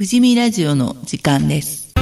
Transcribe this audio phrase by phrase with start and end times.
[0.00, 1.92] 富士見ラジオの時間です。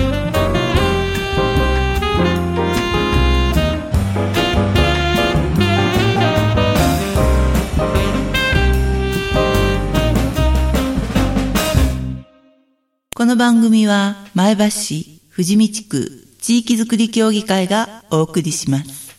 [13.16, 19.16] この番組は前橋市富士見地区地域づくり協議会がお送りします。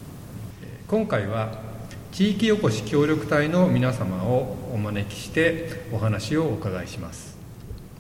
[0.88, 1.52] 今回は
[2.14, 7.38] 地域おこし協力隊の皆様をお招きしてお話をお伺いします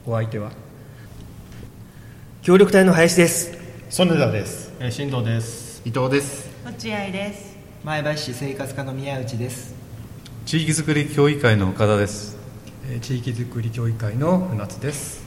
[0.05, 0.51] お相手は
[2.41, 3.51] 協力隊の林です。
[3.89, 4.71] 曽根田です。
[4.79, 5.81] えー新藤です。
[5.83, 6.49] 伊藤です。
[6.65, 7.57] 落合です。
[7.83, 9.75] 前橋市生活課の宮内です。
[10.45, 12.37] 地域づくり協議会の岡田です。
[12.89, 15.21] えー地域づくり協議会の船津です。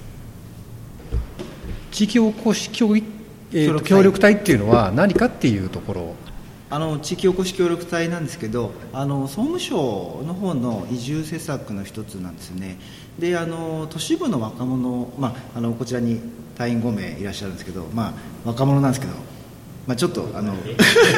[1.91, 3.05] 地域おこし協議、
[3.53, 6.17] えーと協協力力隊っていうのは何かっていうところを。
[6.71, 12.79] あの地域おこし協力隊なんですけどあの総務省の方の移住施策の一つなんですよね
[13.19, 16.21] であの都市部の若者、まあ、あのこちらに
[16.57, 18.13] 隊員5名いらっしゃるんですけど、まあ、
[18.45, 19.15] 若者なんですけど、
[19.87, 20.55] まあ、ちょっとあの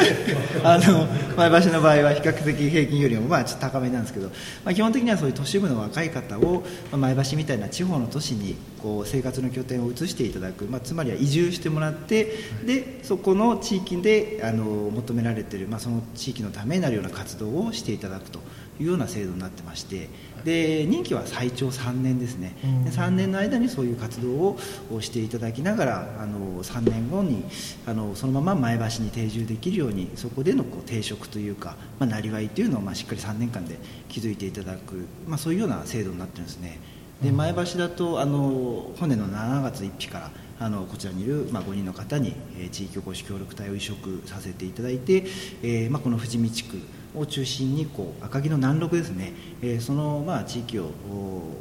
[0.63, 4.27] あの前橋の場合は比較的平均よりもまあちょっと高めなんですけど、
[4.63, 18.39] まあ、基本的にはそういう都市部の若い方を、まあ、前橋みたいな地方の都市にこう生活の拠点を移していただく、まあ、つまりは移住してもらってでそこの地域であの求められている、まあ、その地域のためになるような活動をしていただくと
[18.79, 20.09] いうような制度になってまして
[20.45, 24.57] で任期は最長3年ですね、で3年の間にそういう活動を
[25.01, 27.43] していただきながらあの3年後に
[27.87, 36.79] あのそのまま前橋に定住できるようにそこでのこう定職というか、まあ、なりわいというのをまあしっかり3年間で築いていただく、まあ、そういうような制度になってるんですね。
[37.23, 45.25] で前橋だとあの本年の7月1日からあのこちらにいる、まあ、5人の方に、えー地域おこし協力隊を移植させていただいて、
[45.63, 46.77] えーまあ、この富士見地区
[47.17, 50.89] を中心にこう赤城の南麓ですね、えーその、まあ、地域を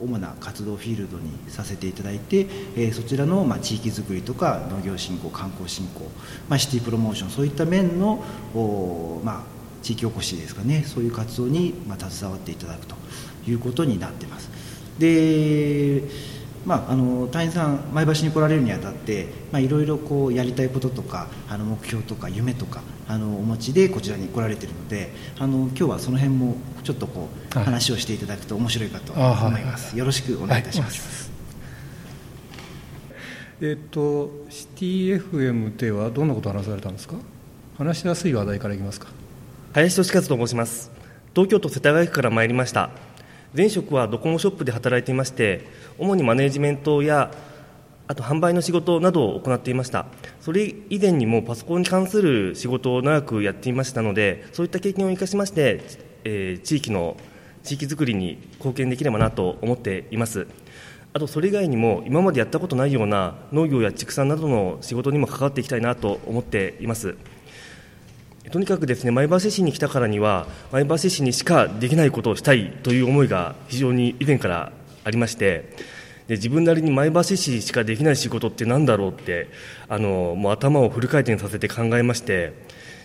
[0.03, 2.47] 主な活動フィールドにさせていただいて、
[2.77, 6.11] えーそちらの、まあ、地域づくりとか農業振興観光振興、
[6.49, 8.23] まあ、シティプロモーションそういった面の
[8.55, 9.43] お、まあ、
[9.83, 10.85] 地域おこしですかね。
[10.87, 12.97] そういう活動に、まあ、携わっていただくと
[13.47, 14.51] いうことになってます。
[14.99, 16.03] で
[16.65, 27.65] まあ、あの隊員さん前橋に来られるにあたってまあいろいろこうやりたいこととかあの目標とか夢とかあのお持ちでこちらに来られているのであの今日はその辺もちょっとこうはい。
[27.67, 31.31] 話をしていただくと面白いかと思います、よろしくお願いいたします、
[33.61, 37.17] えっ、とシティ FM ではどんなことを話されたんですか？
[37.79, 39.09] 話しやすい話題からいきますか。
[39.73, 40.91] 林俊和と申します。
[41.35, 42.91] 東京都世田谷区から参りました
[43.57, 47.31] 前職はドコモショップで働いていまして主にマネジメントや
[48.09, 50.07] あと販売の仕事などを行っていました。
[50.41, 55.81] それ以前にもパソコンに関する仕事を長くやっていましたのでそういった経験を生かしまして、
[56.25, 57.17] えー地域の
[57.63, 60.47] 地域づくりに貢献できればなと思っています。
[61.15, 67.17] あとそれ以外にも今までやったことないような農業や畜産などの仕事にも関わっていきたいなと思っています。
[68.55, 74.71] とにかくですね前橋市に来たからには前橋市にしかできないことをしたいという思いが非常に以前から
[75.03, 75.75] ありまして
[76.29, 79.49] で自分なりに前橋市しかできない仕事って何だろうって
[79.89, 82.53] あのもう頭をフル回転させて考えまして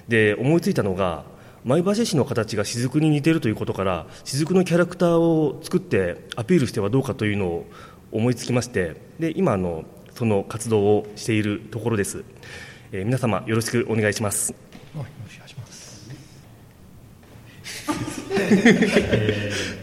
[0.07, 1.23] で思いついたのが
[1.63, 7.65] 前橋市の形が雫に似ているということから雫のキャラクターを作ってアピールしてはどうかというのを
[8.11, 9.83] 思いつきましてで今あの
[10.13, 12.23] その活動をしているところです、
[12.91, 14.68] え皆様よろしくお願いします。
[14.95, 16.09] お願いします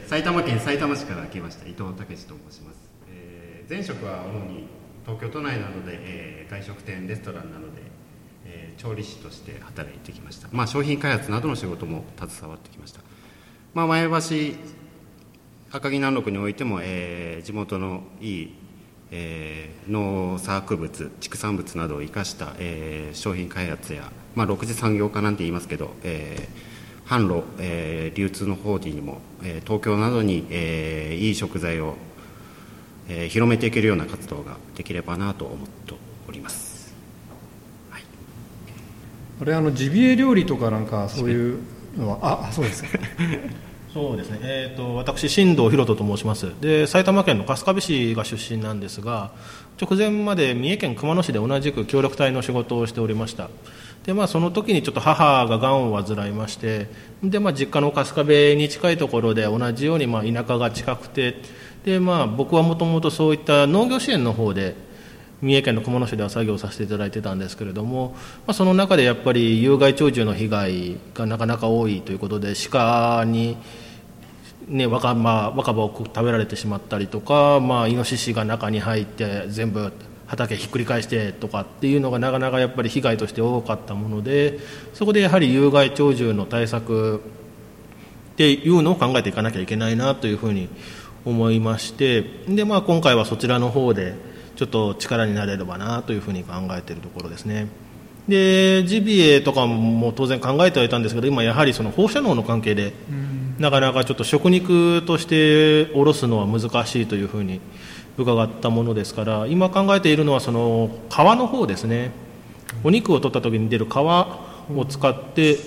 [0.06, 2.26] 埼玉県埼玉市から来ました伊藤武と申し
[2.62, 4.68] ます、えー前職は主に
[5.04, 7.82] 東京都内などで、えー外食店レストランなどで、
[8.44, 13.00] えー調理師として働いてきました、まあ、商品開発などの仕事も携わってきました、
[13.74, 14.10] まあ、前橋
[15.72, 18.54] 赤城南麓においても、えー地元のいい、
[19.10, 26.76] えー農作物畜産物などを生かした、えー商品開発や、まあ、6次産業化なんて言いますけど、えー
[27.06, 31.97] 販路、えー流通の方にも、えー東京などに、えーいい食材を、
[33.08, 35.94] えー広めていけるような活動ができればなと思って
[36.28, 36.92] おります、
[37.91, 38.03] はい、
[39.41, 41.59] あれあのジビエ料理とかなんかそういう
[41.97, 42.18] のは？
[42.22, 42.88] ああそうですか。
[43.94, 46.53] そうですね、えー、と私、新藤博人と申します。
[46.60, 49.30] で埼玉県の春日部市が出身なんですが
[49.80, 53.48] 直前まで三重県熊野市で同じく協力隊の仕事をしておりました
[54.06, 56.88] で、まあ、その時にちょっと母ががんを患いまして
[57.22, 61.36] で、まあ、実家の春日部に近いところで同じようにまあ田舎が近くて
[61.84, 64.74] で、まあ、僕はもともとそういった農業支援の方で
[65.42, 68.12] 三重県の熊野市では作業させていただいてたんですけれども、
[68.47, 73.59] まあ、その中でやっぱり有害鳥獣の被害がなかなか多いということで鹿に
[74.68, 79.92] ね、若葉若葉を食べられてしまったりとか、まあ、イノシシが中に入って全部
[80.26, 84.58] 畑ひっくり返してとかっていうのがなかなかやっぱり被害として多かったもので
[84.92, 87.20] そこでやはり有害鳥獣の対策っ
[88.36, 90.68] ていうのを考えていかなきゃいけないなというふうに
[91.24, 94.14] 思いましてで、まあ、今回はそちらの方で
[94.56, 97.68] ちょっと力になれればなというふうに考えているところですね。
[98.28, 102.92] でジビエとかも当然考えてはいたんですけど今やはりその放射能の関係で
[103.58, 107.60] なかなかちょっと食肉としておろすのは難しいというふうに
[108.16, 112.13] 伺ったものですから今考えているのはその皮の方ですね
[112.83, 115.59] お肉を取った時に出る皮を使って、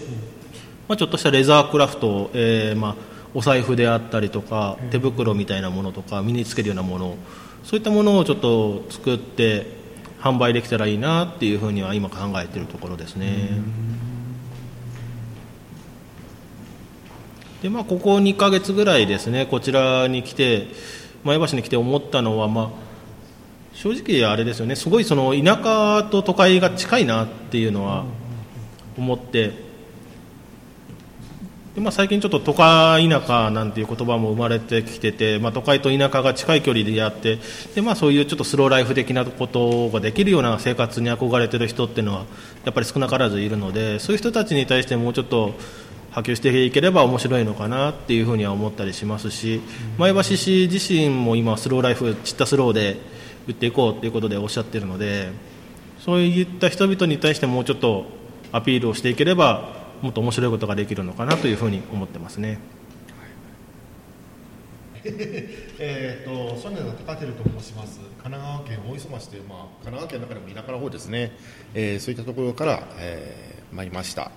[0.88, 2.96] まあ、ちょっとしたレザークラフト、えー、まあ
[3.34, 7.16] お財布であったりとか手袋みたいなものとか身につけるようなもの
[7.64, 9.68] そういったものをちょっと作って
[10.20, 13.62] 販売できたらいいなっていうふうには今考えているところですね。
[17.62, 20.68] でまあ、ここ2か月ぐらいですねこちらに来て
[21.24, 22.70] 前橋に来て思ったのは、まあ、
[23.74, 24.76] 正直あれですよね。
[24.76, 28.06] すごいその田舎と都会が近いなっていうのは
[28.98, 29.70] 思って。
[31.76, 37.38] で、まあ、最近ちょっと都会田舎なんていう言葉も生まれてきてて、まあ、都会と田舎が近い距離でやって
[37.76, 42.26] で、まあ、そういうちょっとスローライフ的なことができるような生活に憧れてる人っていうのは
[42.66, 45.54] やっぱり少なからずいるのでそういう人たちに対してもうちょっと
[46.20, 49.62] 波及していければ面白いのかなっていうふうには思ったりしますし
[49.98, 52.98] 前橋市自身も今スローライフちったスローで
[53.48, 55.32] 売っていこうということでおっしゃっているので
[56.00, 58.06] そういった人々に対してもうちょっと
[58.52, 62.60] アピールをしていければもっと面白いことができるのかなというふうに思ってますね。
[65.80, 71.32] えーと、少年の高照と申します神奈川県大磯町という、まあ、神奈川県の中でも田舎の方ですね、
[71.74, 74.30] えー、そういったところから、えー、参りました。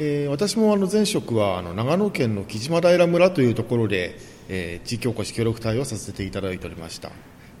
[0.00, 4.16] え、私もあの前職はあの長野県の木島平村というところで、
[4.48, 7.10] えー、地域おこし協力隊をさせていただいておりました、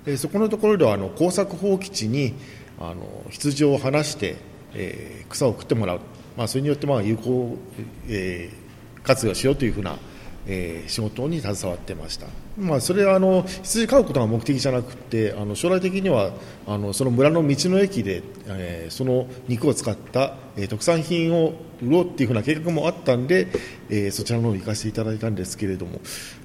[0.06, 2.34] えー、そこのところではあの耕作放棄地に
[2.78, 4.36] あの羊を放して、
[4.74, 6.00] えー、草を食ってもらう、
[6.36, 7.56] まあ、それによってまあ有効、
[8.06, 9.98] えー、活用しようというふうな、
[10.46, 12.28] えー、仕事に携わってました、
[12.58, 16.32] まあ、それはあの羊飼うことが目的じゃなくてあの将来的には
[16.66, 23.46] あのその村の道の駅で、えー、その肉を使った、えー、特産品を売ろうっていうふうな計画もあったんで、
[23.88, 26.00] えー、そちらの方に行かせていただいたんですけれども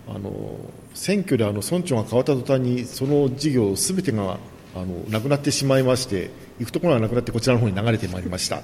[0.08, 0.56] あの
[0.94, 4.38] 選挙であの村長が変わった途端にその事業すべてが
[4.76, 6.30] あのなくなってしまいまして
[6.60, 8.62] 行くところがなくなってこちらの方に流れてまいりました、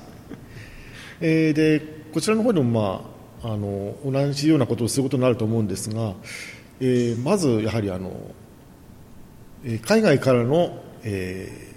[1.19, 1.79] えー、で
[2.13, 3.01] こちらの方でも、
[3.41, 6.13] まあ、あの同じようなことをすることになると思うんですが、
[6.81, 8.11] えー、まずやはりあの
[9.65, 11.69] え海外からの、えー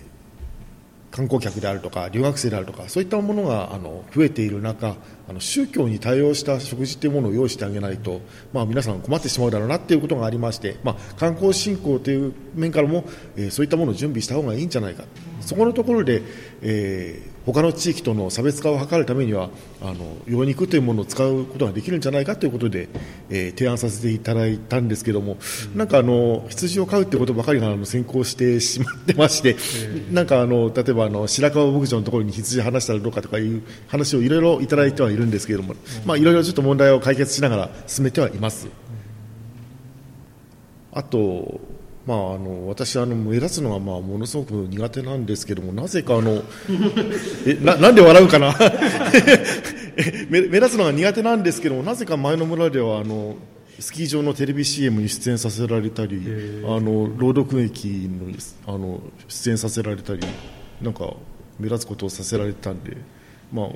[1.13, 4.97] 観光客であるとか留学生であるとかそういったものがあの増えている中
[5.29, 8.23] あの宗教に対応した食事というものを用意してあげないと、
[8.53, 13.05] まあ、皆さん困ってしまうだろうなということがありまして、まあ、観光振興という面からも、
[13.37, 15.05] えー、そういったものを準備した方がいいんじゃないか。
[15.43, 16.23] そこのところで、
[16.63, 19.51] えー、他の地域との差別化を図るためには
[19.81, 22.89] あの養肉というものを使うことができるんじゃないかということで、
[23.31, 25.37] えー、提案させていただいたんですけども、
[25.73, 35.75] うん、なんかあの羊を飼うということばかりがあの先行してしまってまして、えー、なんかあの例えばあの白川牧場のところに羊を放したらどうかとかいう話をいろいろいただいてはいるんですけれども、
[36.07, 38.69] まあ、いろいろちょっと問題を解決しながら進めてはいます。
[40.93, 41.61] あと
[42.07, 46.43] まあ、あの私あの目立つのはまあものすごく苦手なんですけどもなぜかあの
[47.47, 48.53] えななんで笑うかな？
[50.29, 53.37] 目目立つのが苦手なんですけどもなぜか前の村ではあの
[53.79, 56.23] スキー場のテレビ CM に出演させられたり
[56.65, 58.33] あの朗読劇の
[58.67, 60.27] あの出演させられたり
[60.81, 61.15] なんか
[61.59, 62.97] 目立つことをさせられたんで、
[63.53, 63.69] ま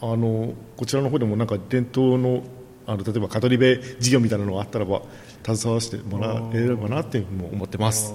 [0.00, 2.44] あ、あのこちらの方でもなんか伝統の
[2.86, 5.02] あの例えば語り部事業みたいなのがあったらば
[5.44, 8.14] 携わしてもらえればなっていうふうに思ってます。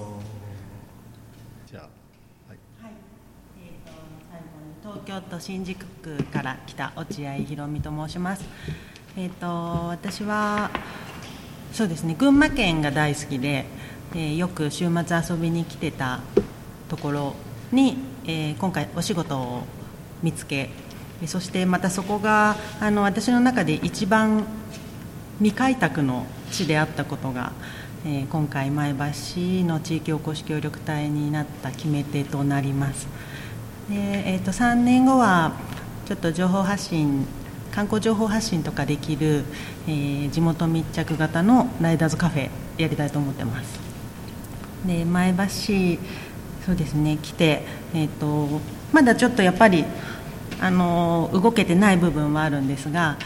[1.70, 1.82] じゃあ、
[2.48, 2.58] はい。
[2.82, 2.92] はい。
[3.62, 3.92] えーと、
[4.30, 8.44] 最後に東京都新宿区から来た落合博美と申します。
[9.16, 10.70] えっ、ー、と私は
[11.72, 13.64] そうですね群馬県が大好きで、
[14.14, 16.20] えー、よく週末遊びに来てた
[16.88, 17.34] ところ
[17.72, 17.96] に、
[18.26, 19.62] えー、今回お仕事を
[20.22, 20.70] 見つけ
[21.26, 24.44] そしてまたそこがあの私の中で一番
[25.38, 27.52] 未開拓の地であったことが、
[28.04, 28.98] えー、今回前橋
[29.66, 33.06] の地域おこし協力隊になった決め手となります。
[33.88, 35.52] で、えーと、3年後は
[36.06, 37.26] ちょっと情報発信
[37.72, 39.44] 観光情報発信とかできる、
[39.86, 43.80] えー、地元密着型のライダーズカフェやりたいと思ってます。
[44.86, 45.44] で前橋
[46.66, 47.62] そうですね来て、
[47.94, 48.60] えーと
[48.92, 49.84] まだちょっとやっぱり
[50.60, 53.16] あの動けてない部分はあるんですが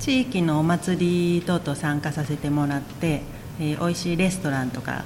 [0.00, 3.22] 地域のお祭り等々参加させてもらって、
[3.58, 5.04] えー、美味しいレストランとか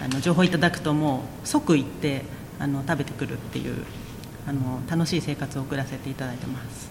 [0.00, 2.24] あの情報いただくともう即行って
[2.58, 3.84] あの食べてくるっていう
[4.48, 6.90] あの楽しい生活を送らせていただいてます。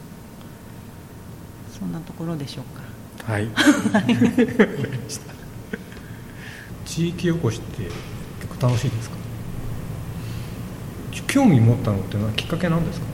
[1.77, 2.65] そんなところでしょう
[3.25, 3.33] か。
[3.33, 3.49] はい。
[6.85, 7.93] 地域おこしって結
[8.59, 9.15] 構楽しいですか？
[11.27, 13.05] 興味持ったのってのはきっかけなんですか？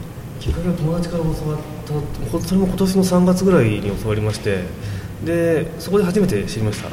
[0.54, 4.64] 友達から教わったそれも今年の3月ぐらいに教わりまして
[5.24, 6.90] でそこで初めて知りました。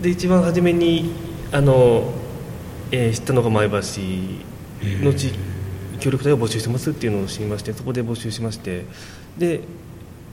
[0.00, 1.12] で一番初めに
[1.52, 2.12] あの、
[2.90, 3.76] えー、知ったのが前橋
[5.04, 5.32] の地
[6.00, 8.84] 協力隊を募集してますっていうのを知りましてそこで募集しまして
[9.38, 9.60] で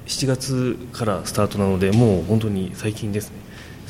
[0.07, 3.35] 7月からスタートなのでもう本当に最近ですね。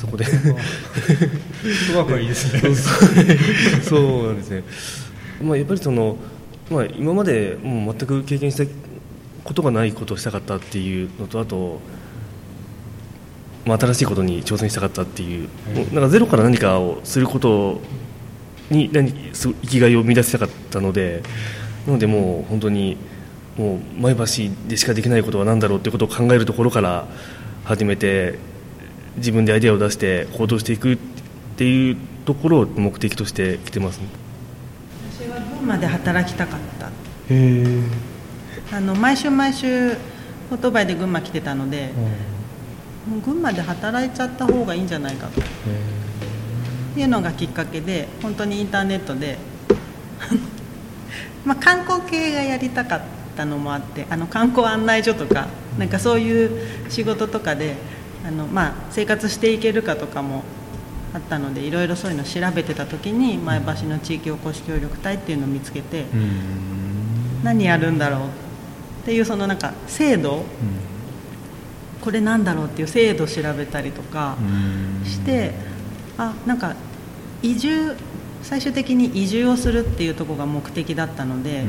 [0.00, 0.24] そこで。
[1.94, 2.74] 若いいですね。
[3.84, 4.64] そうなんですね、
[5.42, 6.16] まあ、やっぱりその、
[6.70, 8.64] まあ、今までもう全く経験した
[9.44, 11.80] ことがないことをしたかったっていうのとあと、
[13.66, 15.48] まあ、新しいことに挑戦したかったっていう、
[15.92, 17.80] なんかゼロから何かをすること
[18.70, 21.22] に何生きがいを見出したかったので
[21.86, 22.96] なのでもう本当に
[23.56, 24.24] もう前橋
[24.68, 27.08] でしかできないことは何だろうってことを考えるところから
[27.64, 28.38] 始めて
[29.16, 30.98] 自分でアイデアを出して行動していくっ
[31.56, 34.06] ていうところを目的として来てます、ね、
[35.70, 36.90] 私は群馬で働きたかった。
[37.28, 37.64] へ
[38.72, 39.92] あの毎週毎週
[40.50, 41.92] オートバイで群馬来てたので、
[43.08, 45.40] もう群馬で働いちゃった方がいいんじゃないかと。
[46.98, 49.38] いうのがきっかけで本当にインターネットで
[51.46, 53.00] まあ観光系がやりたかっ
[53.36, 55.46] たのもあってあの観光案内所とか
[55.78, 56.50] なんかそういう
[56.88, 57.76] 仕事とかで
[58.26, 60.42] あの、まあ、生活していけるかとかも
[61.12, 66.06] あったのでいろいろそういうのを調べてた時に前橋の地域おこし協力隊っていうのを見つけて
[67.42, 70.44] 何やるんだろうっていうそのなんか制度
[72.00, 74.36] これなんだろうっていう制度を調べたりとか
[75.04, 75.52] して
[76.16, 76.74] あなんか
[77.42, 77.96] 移住
[78.42, 81.64] 最終的に移住をするっていうところが目的だったので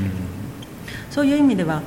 [1.09, 1.81] そういう意味では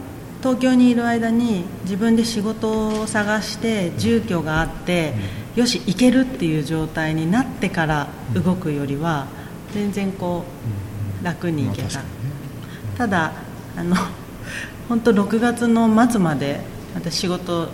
[0.44, 5.14] 東京にいる間に自分で仕事を探して住居があって、
[5.56, 9.26] よし行けるっていう状態になってから動くよりは
[9.73, 10.44] 全然こ
[11.23, 12.00] う楽に行けた、
[12.99, 13.32] ただ
[13.76, 13.96] あの
[14.88, 16.61] 本当6月の末まで
[16.94, 17.68] 私仕事、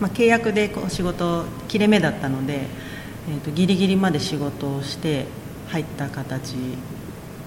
[0.00, 2.66] まあ、契約でこう仕事切れ目だったので、
[3.28, 5.26] えー、とギリギリまで仕事をして
[5.68, 6.54] 入った形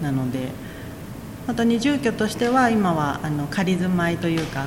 [0.01, 0.65] なので。
[1.45, 4.65] 本当に住居としては今はあの仮住まいというか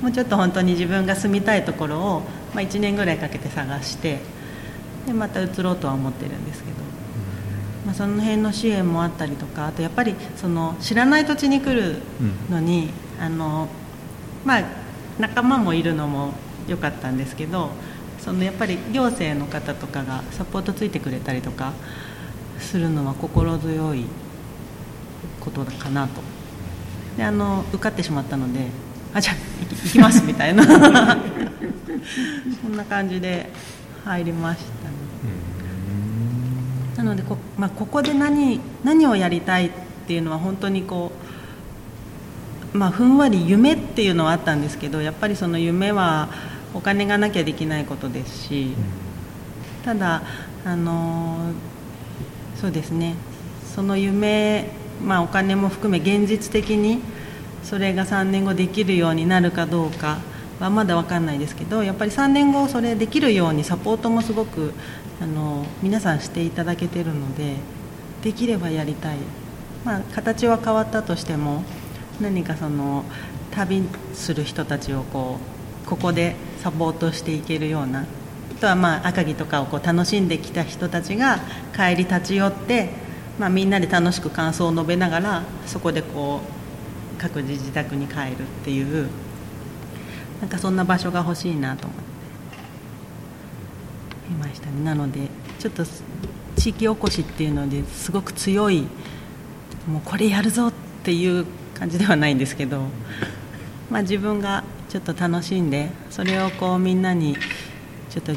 [0.00, 2.22] もうちょっと本当に自分が住みたいところを、
[2.54, 4.18] まあ、1年ぐらいかけて探して
[5.06, 6.76] でまた移ろうとは思ってるんですけど、
[7.86, 11.96] まあ、その辺の支援もあったりとかあとやっぱりその知らない土地に来る
[12.50, 12.90] のに、
[13.20, 13.68] あの
[14.44, 14.64] まあ、
[15.18, 16.32] 仲間もいるのも
[16.66, 17.70] 良かったんですけど
[18.18, 21.72] そのやっぱり行政の方とかがサポートついてくれたりとか
[22.58, 24.04] するのは心強い
[25.40, 26.20] ことかなと。
[27.16, 28.68] であの受かってしまったので
[29.14, 29.36] あじゃあ
[29.86, 30.64] 行きますみたいな。
[32.62, 33.50] そんな感じで
[34.04, 34.94] 入りましたね。
[36.96, 39.70] なのでこ,、まあ、ここで何何をやりたいっ
[40.06, 41.12] ていうのは本当にこ
[42.74, 46.28] うまあふんわり夢っていうのはあったんですけどやっぱりその夢は
[46.74, 48.74] お金がなきゃできないことですし
[49.84, 50.22] ただ
[50.64, 51.52] あの
[52.60, 53.14] そうですね。
[53.74, 54.70] その夢
[55.04, 57.00] まあ、お金も含め現実的に
[57.62, 60.18] それが3年後できるようになるかどうか
[60.58, 64.72] はまだ分かんないですけどやっぱり3年後それできるようにサポートもすごく
[65.20, 67.56] あの皆さんしていただけてるので
[68.22, 69.16] できればやりたい、
[69.84, 71.62] まあ、形は変わったとしても
[72.20, 73.04] 何かその
[73.50, 73.82] 旅
[74.14, 75.38] する人たちをこ
[75.84, 78.04] うここでサポートしていけるようなあ
[78.60, 81.38] とはまあ赤城とかをこう楽しんできた人たちが
[81.74, 86.59] 帰り立ち寄ってまあ、みんなで楽しく感想を述べながらそこでこう
[87.20, 89.08] 各自自宅に帰るっていう
[90.40, 92.10] なんかそんな場所が欲しいなと思って。
[94.30, 94.82] いましたね。
[94.84, 95.84] なのでちょっと
[96.56, 98.86] 地域おこしっていうのですごく強い
[99.86, 100.72] もうこれやるぞっ
[101.02, 102.82] ていう感じではないんですけど、
[103.90, 107.36] まあ、自分がちょっと楽しんでそれをこうみんなに
[108.10, 108.32] ちょっと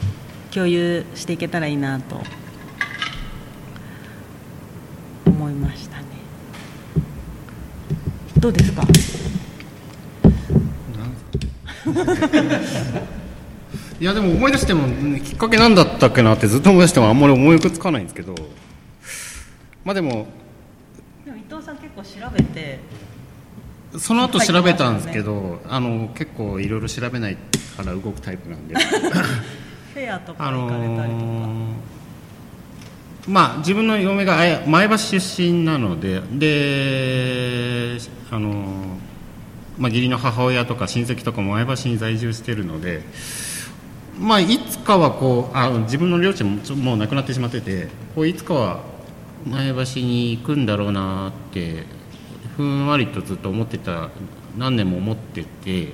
[0.54, 2.22] 共有していけたらいいなと
[5.26, 5.83] 思いました。
[8.44, 8.84] どうですか？
[14.02, 14.86] いやでも思い出しても
[15.20, 18.36] きっかけ何だったっけなってずっと思い出してもあんまり思いつかないんですけど。
[19.86, 20.28] まあでも
[21.26, 22.80] でも伊藤さん結構調べて。
[23.98, 27.38] その後調べたんですけど、あの結構いろいろ調べない
[27.78, 28.76] から動くタイプなんで。
[28.76, 31.72] フェアとか行かれたりとか、あのー、
[33.28, 34.38] まあ自分の嫁が
[34.68, 37.98] 前橋出身なのでで
[38.32, 38.98] あの、
[39.78, 43.02] まあ、義理の母親とか親戚とかも前橋に在住しているので
[44.20, 48.84] まあ、いつかはこうあ自分の両親ももう亡くなってしまっててこういつかは
[49.46, 51.84] 前橋に行くんだろうなって
[52.56, 54.10] ふんわりとずっと思ってた
[54.56, 55.94] 何年も思ってて、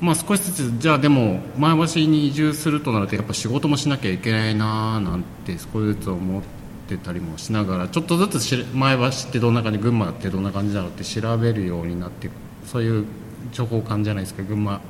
[0.00, 6.42] まあ、少しずつじゃあでも前橋に移住するとなるとやっぱ仕事もしなきゃいけないななんて少しずつ思っ
[6.88, 12.30] てたりもしながらちょっとずつ前橋ってどんな感じ群馬ってどんな感じだろうって調べるようになって
[12.64, 13.04] そういう
[13.52, 14.42] 情報感じゃないですか。
[14.42, 14.80] 群馬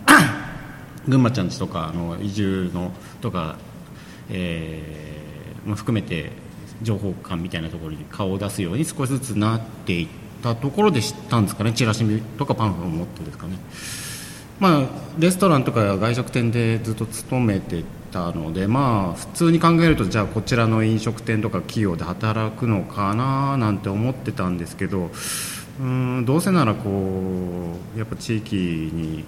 [1.09, 3.57] 群馬ちゃんちとかあの移住のとか、
[4.29, 6.31] えーまあ、含めて
[6.83, 10.09] 情報館みたいなところに顔を出すように少しずつなっていっ
[10.43, 11.73] たところで知ったんですかね。
[11.73, 12.05] チラシ
[12.39, 13.59] とかパンフを持ってですかね。
[14.61, 14.89] まあ
[15.19, 25.11] レストランとか外食店でずっと勤めてたのでまあ普通に考えるとじゃあこちらの飲食店とか企業で働くのかななんて思ってたんですけど
[25.81, 29.25] うんどうせならこうやっぱ地域に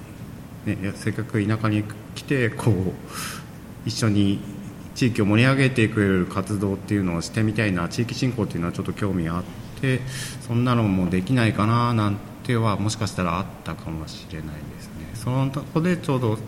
[0.65, 1.83] ね、せっかく田舎に
[2.15, 2.93] 来てこう
[3.85, 4.39] 一緒に
[4.95, 10.01] 地域を盛り上げてくれる活動っていうのをしてみたいな地域振興っていうのはちょっと興味あって
[10.47, 15.11] そんなのもできないかななんてはもしかしたらあったかもしれないですね。
[15.14, 16.38] そのとこでちょうど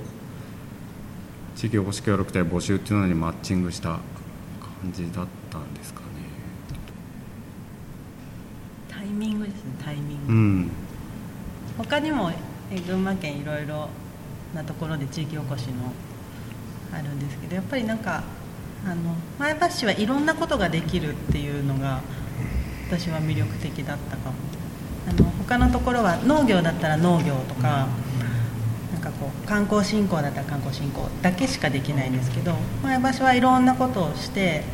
[1.57, 4.01] 地域おこし協力隊募集っていうのにマッチングした感
[4.93, 6.07] じだったんですかね。
[8.89, 10.71] タイミングですねタイミング、うん、
[11.79, 12.33] 他にも
[12.87, 13.89] 群馬県いろいろ
[14.55, 15.93] なところで地域おこしの
[16.93, 18.25] あるんですけどやっぱりなんか
[18.87, 22.03] あの前橋市はいろんなことができるっていうのが
[22.89, 24.37] 私は魅力的だったかも
[25.09, 27.89] あの他のところは農業だったら農業とか
[28.93, 34.65] なんかこう観光振興だったら観光振興だけしかできないんですけど前橋はいろんなことをして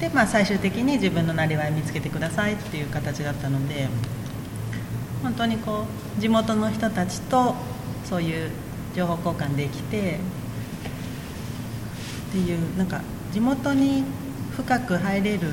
[0.00, 3.88] で、まあ、最終的に自分のなりわい見つけてくださいっていう形だったので
[5.22, 5.84] 本当にこ
[6.18, 7.54] う地元の人たちと
[8.04, 8.50] そういう
[8.94, 10.18] 情報交換できて
[12.28, 13.00] っていうなんか
[13.32, 14.04] 地元に
[14.56, 15.48] 深く入れる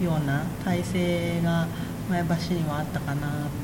[0.00, 1.66] ような体制が
[2.08, 3.58] 前橋にはあったかなって。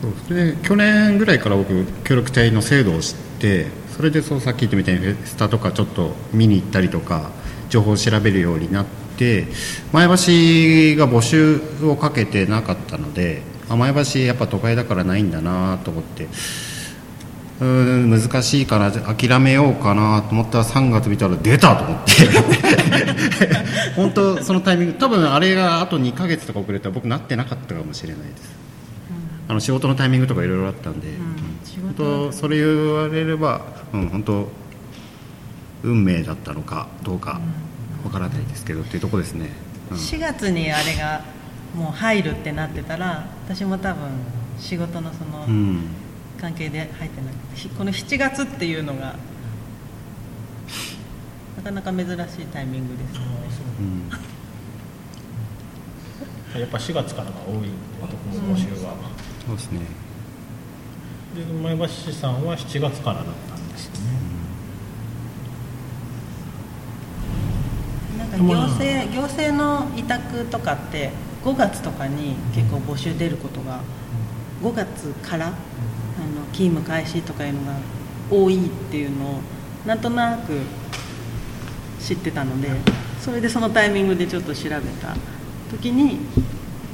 [0.00, 7.30] そうで去年ぐらいから僕協力隊の制度を知ってそれでそうさっき言ったみたいにフェスタとかちょっと見に行ったりとか
[7.68, 8.86] 情報を調べるようになっ
[9.18, 9.46] て
[9.92, 16.28] 前橋が募集をかけてなかったのであ前橋やっぱ都会だからないんだなと思って
[17.60, 22.10] うん難しいから諦めようかなと思ったら3月見たら出たと思って。
[23.96, 28.54] 本当そのタイミング多分あれがあと2か月とか遅れたら僕なってなかったかもしれないです、
[29.10, 33.60] うん、あの仕事のタイミングとかいろいろあったんで、うん、本当それ言われれば、
[33.92, 34.48] うん、本当
[35.82, 37.40] 運命だったのかどうか
[38.04, 39.50] わからないですけどっていうとこですね、
[39.90, 41.22] うん、4月にあれが
[41.74, 44.02] もう入るってなってたら私も多分
[44.58, 45.80] 仕事のその、うん
[46.40, 47.34] 関係で入ってない
[47.76, 49.16] この7月っていうのが
[51.56, 53.20] なかなか珍しいタイミングですね、
[56.54, 57.68] うん、やっぱ4月からが多い
[58.32, 58.94] 募集は、
[59.46, 59.80] そうですね。
[61.34, 63.94] で前橋市さんは7月からだったんですね、
[68.18, 71.10] なんか行政行政の委託とかって
[71.44, 73.80] 5月とかに結構募集出ることが
[74.62, 75.54] 5月からあの
[76.52, 77.74] 勤務開始とかいうのが
[78.30, 79.40] 多いっていうのを
[79.86, 80.60] なんとなく
[82.00, 82.68] 知ってたので
[83.20, 84.80] それでそのタイミングでちょっと調べた
[85.70, 86.18] 時に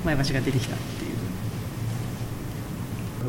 [0.04, 1.12] 前橋が出てきたっていう。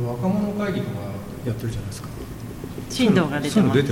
[0.07, 0.99] 若者会議とか
[1.45, 2.09] やってるじゃないですか。
[2.89, 3.83] 振動が出てます。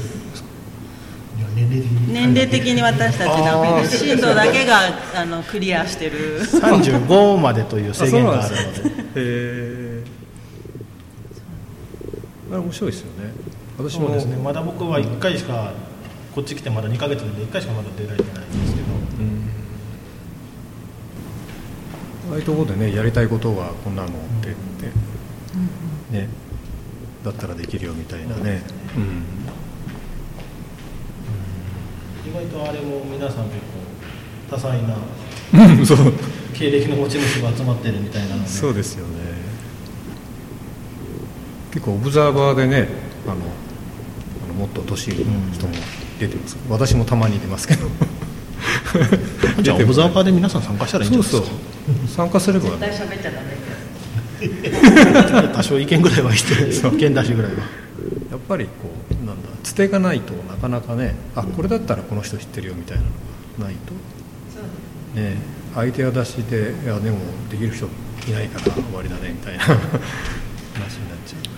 [2.07, 2.81] 年齢的に。
[2.81, 4.81] 私たちなんか振動だけが
[5.15, 6.41] あのクリアしてる。
[6.41, 8.79] 35までという制限があるので。
[9.15, 9.84] へえ
[12.51, 13.33] あれ面白いですよね。
[13.77, 14.35] 私もですね。
[14.37, 15.73] まだ僕は1回しか
[16.35, 18.91] こっち来てまだ2か月で1回しかまだ出られてないんですけど、う
[22.29, 24.91] ん、ああいうところでねやりたいことはこんなのって言って、
[26.11, 26.27] うん、ね
[27.23, 28.61] だったらできるよみたいなね、
[28.97, 29.23] うん、
[32.29, 33.55] 意外とあれも皆さん結
[34.49, 34.97] 構多彩な
[36.53, 39.34] 経歴の持ち主が集まってるみたいなのでそうですよね
[41.75, 42.87] 結構オブザーバーでね
[43.27, 43.37] あのあ
[44.47, 45.73] のもっと年上の人も
[46.19, 47.87] 出てます、うん、私もたまに出ますけど。
[49.61, 51.47] じゃあオブザーバーで皆さん参加したらいいんじゃないですか？
[51.47, 51.57] そう
[52.07, 52.15] そう。
[52.15, 52.65] 参加すれば。
[52.69, 53.47] 絶対喋っちゃダメ
[55.53, 56.53] 多少意見ぐらいはして
[56.87, 57.57] 意見出しぐらいは。
[58.31, 58.71] やっぱりこ
[59.11, 63.09] うなんだつてがないとなかなかねあこれだったらこの人知ってるよみたいなの
[63.59, 63.75] がない
[65.15, 65.37] と、ね、
[65.75, 67.17] アイデア出しでいやでも
[67.49, 67.87] できる人
[68.27, 69.89] いないから終わりだねみたいな話になっ
[71.25, 71.55] ちゃうから。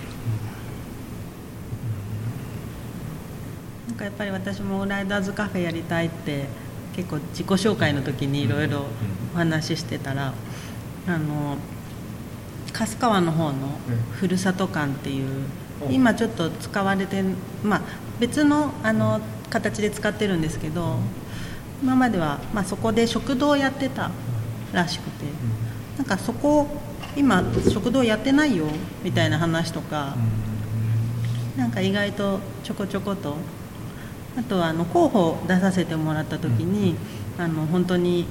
[3.87, 6.46] なんかやっぱり私もライダーズカフェやりたいって
[6.94, 8.86] 結構自己紹介の時にいろいろ
[9.34, 10.32] お話ししてたら、
[11.06, 11.56] あの
[12.72, 13.78] 春川の方の
[14.12, 15.46] ふるさと館っていう、
[15.90, 17.22] 今ちょっと使われて
[17.62, 17.82] まあ
[18.18, 20.96] 別のあの形で使ってるんですけど、
[21.82, 24.10] 今までは、まあ、そこで食堂をやってた
[24.72, 25.24] らしくて、
[25.96, 26.66] なんかそこ
[27.16, 28.66] 今食堂やってないよ
[29.04, 30.16] みたいな話とか、
[31.56, 33.36] なんか意外とちょこちょこと
[34.36, 36.96] あとはあの候補出させてもらった時に、
[37.38, 38.26] あの本当に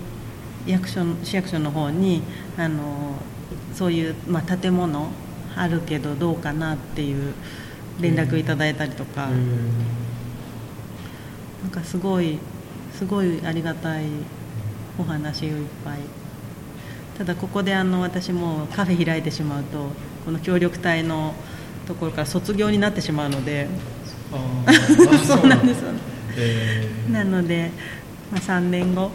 [0.66, 2.22] 役所市役所の方に
[2.58, 3.16] あの
[3.74, 5.10] そういう、まあ、建物
[5.56, 7.34] あるけどどうかなっていう
[8.00, 9.28] 連絡いただいたりとか、
[11.62, 12.38] なんかすごい
[12.94, 14.06] すごいありがたい
[15.00, 16.00] お話をいっぱい。
[17.18, 19.90] ただここであの私もカフェ開いてしまうと
[20.24, 21.34] この協力隊の
[21.88, 23.68] ところから卒業になってしまうので
[25.26, 25.92] そうなんですよ、
[27.12, 27.72] なので、
[28.32, 29.12] まあ、3年後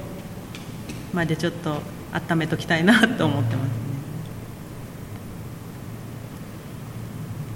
[1.13, 1.81] までちょっと
[2.13, 3.83] 温めときたいなと思ってますね。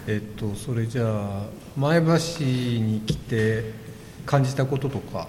[0.09, 2.07] えっとそれじゃあ前橋
[2.45, 3.73] に来て
[4.25, 5.27] 感じたこととか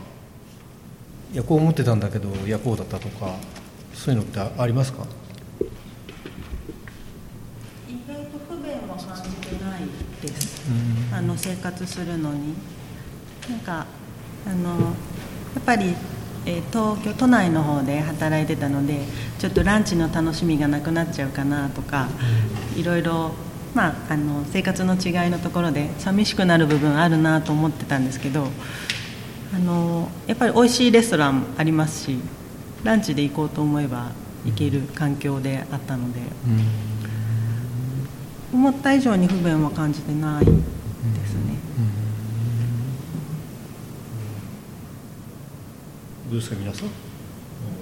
[1.33, 3.35] いやこう思ってたんだけどいやこうだったとか
[3.93, 5.03] そういうのってありますか
[7.89, 9.81] 意外と不便は感じてない
[10.21, 10.69] です、
[11.17, 12.53] あの生活するのに。
[13.49, 13.85] なんか
[14.45, 15.95] あのやっぱり、
[16.45, 18.99] えー東京都内の方で働いてたので
[19.39, 22.07] ちょっとランチの楽しみがなくなっちゃうかなとか、
[22.77, 23.31] いろいろ、
[23.73, 28.47] まあ、あの生活の違いのところで寂しくなる部分あるなと思ってたんですけど
[29.55, 32.19] あのやっぱり美味しいレストランありますし
[32.83, 34.11] ランチで行こうと思えば
[34.45, 36.19] 行ける環境であったので。
[38.53, 40.45] 思った以上に不便は感じてない
[41.13, 41.39] ですね、
[46.29, 46.89] どうですか皆さん？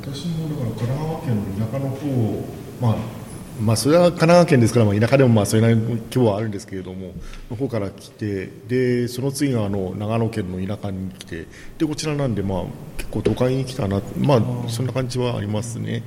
[0.02, 2.46] 私もだから神奈川県の田舎の方
[2.82, 2.96] まあ
[3.62, 7.14] まあそれは神奈川県ですから、まあ、田舎でもまあそれなりの規模はあるんですけれども
[7.50, 12.64] の方から来てでその次があの長野県の田舎に来てでこちらなんで、まあ、
[12.98, 16.04] 結構都会に来たなまあそんな感じはありますね。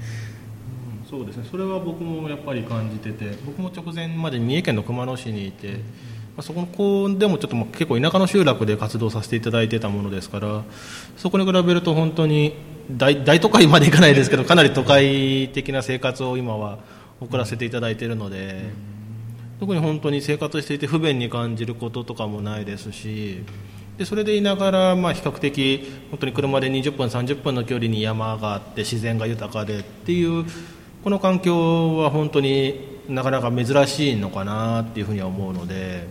[1.09, 1.49] そうですね。
[1.51, 5.79] それは僕もやっぱり感じてて僕も直前まで三重県の熊野市にいて、ま
[6.39, 10.63] あ、そこの子でもちょっと結構田舎の集落で活動させていただいてたものですから
[11.17, 12.55] そこに比べると本当に
[12.91, 16.79] 大大都会まで行かないですけどかなり都会的な生活を今は
[17.21, 18.71] 送らせていただいているので、
[19.59, 23.43] 特に本当に生活していて不便に感じることとかもないですし
[23.97, 30.45] でそれでいながら、まあ、比較的本当に車で20分30分の距離に山があって自然が豊かでっていう
[31.03, 36.07] この環境は本当になかなか珍しいのかなっていうふうには思うので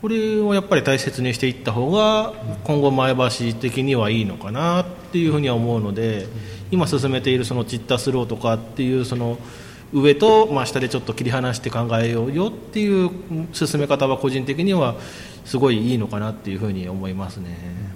[0.00, 6.26] これをやっぱり大切にしていった方が今後前橋的にはいいのかなっていうふうには思うので
[6.70, 9.38] 今進めているそのチッタスローとかっていうその
[9.94, 13.10] 上とまあ下でちょっと切り離して考えようよっていう
[13.52, 14.96] 進め方は個人的には
[15.46, 17.86] すごいいいのかなっていうふうに思いますね。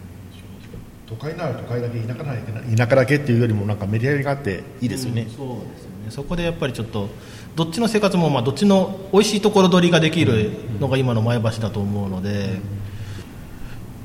[1.07, 2.41] 都会なら都会だけ田舎なら
[2.77, 7.09] 田舎だけっていうよりもなんかメディアがあっていいですよね、そうですよねそこでやっぱりちょっと
[7.57, 12.61] どっちの生活もまあどっちの美味しいところ取りができるのが今の前橋だと思うので。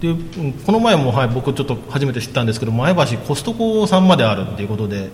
[0.01, 5.09] でうんこの前も、はい、僕ちょっと初めて知ったんですけど前橋コストコさんまであるっていうことで。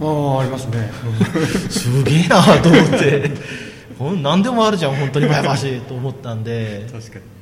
[0.00, 0.90] ああありますね。
[1.68, 3.30] すげえなと思って。
[4.22, 6.86] 何でもあるじゃん本当に前橋と思ったんで。
[6.92, 7.40] 確かに。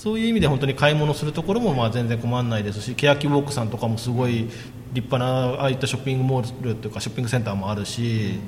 [0.00, 4.48] そういう意味で本当に買い物するところもまあ全然困らないですし欅ウォークさんとかもすごい
[4.94, 8.38] 立派なああいったショッピングモールというかショッピングセンターもあるし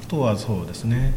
[0.00, 1.12] あとはそうですね、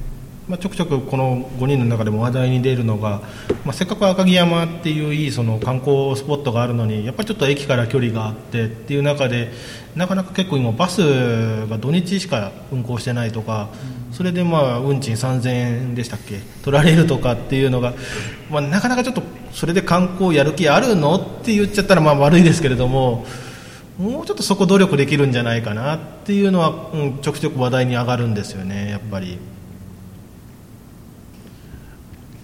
[0.48, 3.22] まあ、ちょくちょくこの5人の中でも話題に出るのが、
[3.66, 9.52] まあ、せっかく赤城山っていういいその観光スポットがあるのにやっぱりちょっと駅から距離があってっていう中で
[9.96, 13.70] なかなか結構今バスが土日しか運行してないとか、
[14.12, 16.40] それでまあ運賃3000円でしたっけ？
[16.64, 17.94] 取られるとかっていうのが、
[18.50, 21.16] まあ、なかなかちょっとそれで観光やる気あるの？
[21.16, 23.26] って言っちゃったらまあ悪いですけれども
[23.98, 29.38] もうちょっとそこ努力できるんじゃないかなっていうのは、うん、ちょくちょく話題に上がるんですよねやっぱり。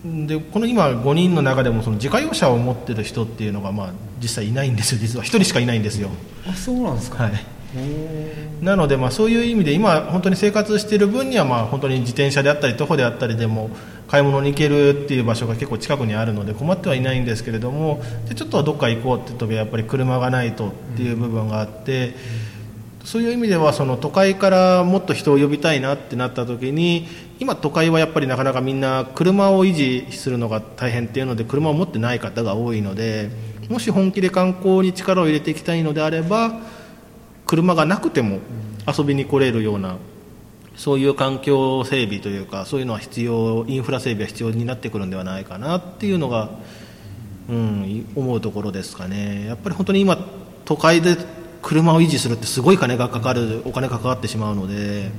[0.03, 6.09] でこの今5人の中でもその自家用車を持ってる人っていうのがまあ実際いないんですよ実は1人しかいないんですよ。
[6.47, 7.33] あそうなんですか、はい、
[8.61, 13.69] なので、まあ、そういう意味で今本当に生活している分には、まあ、本当に自転車であったり徒歩であったりでも
[14.07, 22.49] 買い物に行けるっていう場所が結構近くにあるので困ってはいないんですけれどもでちょっとどっか行こうって時はやっぱり車がないとっていう部分があって。
[23.05, 27.07] そういう意味ではその都会からもっと人を呼びたいなってなった時に
[27.39, 33.31] 今都会はやっぱりなかなかみんな車を維持するのが大変っていうので車を持ってない方が多いので
[33.69, 36.59] もし本気で観光に力を入れていきたいのであれば
[37.49, 38.37] 車がなくても
[38.85, 39.97] 遊びに来れるような
[40.75, 46.51] そういう環境整備というかそういうのは必要インフラ整備は必要になってくるんではないかなっていうのが、
[47.49, 49.47] うん、思うところですかね。
[49.47, 50.23] やっぱり本当に今
[50.63, 51.17] 都会で
[51.63, 55.09] 車を維持するってすごい金がかかるお金がかかってしまうので。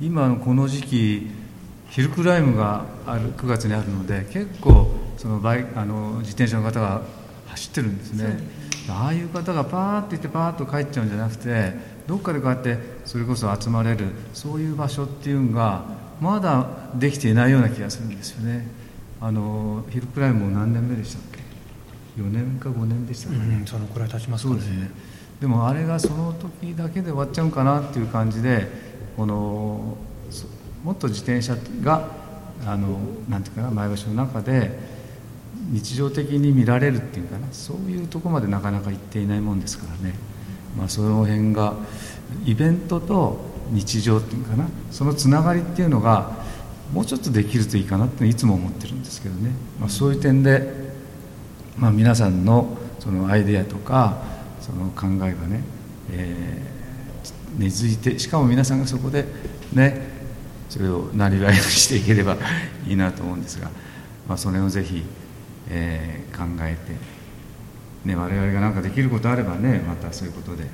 [0.00, 1.26] 今のこの時期
[1.90, 7.02] ヒルクライムがある9月にあるので結構そのバイあの自転車の方が
[7.48, 8.59] 走ってるんですね
[8.90, 11.72] ああいう方がパーッと行ってパーッと帰っちゃうんじゃなくて
[12.06, 15.84] どっかでこうやってそれこそ集まれるそういう場所っていうのが
[16.20, 18.66] まだできていないような気がするんですよね。
[19.22, 24.60] あのヒルクライムも何年目でしたっけ？4年か5年でしたかね、うん、そのくらい経ちますかね。
[24.60, 24.90] ね。
[25.40, 28.66] でもあれがその時だけで終わっちゃうかなっていう感じで
[29.16, 29.96] この
[30.84, 32.08] もっと自転車が
[32.66, 32.98] あの
[33.28, 34.70] なんていうかな前橋の中で
[35.70, 37.46] 日常的に見られるっていうかな。
[37.52, 40.14] そういうとこまでなかなか行っていないもんですからね、
[40.76, 41.74] まあ、その辺が
[42.44, 43.38] イベントと
[43.70, 44.66] 日常っていうかな。
[44.90, 46.32] そのつながりっていうのが
[46.92, 50.90] もうちょっとできるといいかなっていつも思ってるんですけどね、まあ、そういう点で
[51.80, 54.18] まあ、皆さんのそのアイデアとか
[54.60, 55.62] その考えがね、
[56.12, 59.24] えー、根付いてしかも皆さんがそこで
[59.72, 60.08] ね
[60.68, 62.36] それをなりわいにしていければ
[62.86, 63.70] いいなと思うんですが、
[64.28, 65.02] まあ、それをぜひ、
[65.70, 66.92] えー、考えて、
[68.08, 70.66] ね、我々が何かできることあればねまたそういうことで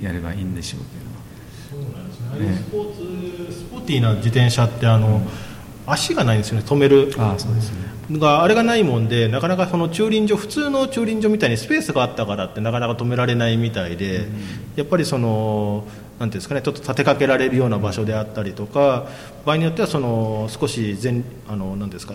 [0.00, 1.84] やればいいんでしょうけど。
[1.84, 5.22] そうなんですね、ね、スポーツスポーティーな自転車ってあの、うん、
[5.86, 7.12] 足がないんですよね止める。
[7.18, 7.86] あそうですね。
[8.12, 14.26] があれがないもんでなかなかその駐輪場普通の駐輪場みたいにスペースがあったからってなかなか止められないみたいで、うん、
[14.76, 15.86] やっぱりその
[16.20, 19.06] なんていうんですかねちょっと立てかけられるような場所であったりとか
[19.44, 22.14] 場合によってはその少し前あのなんですか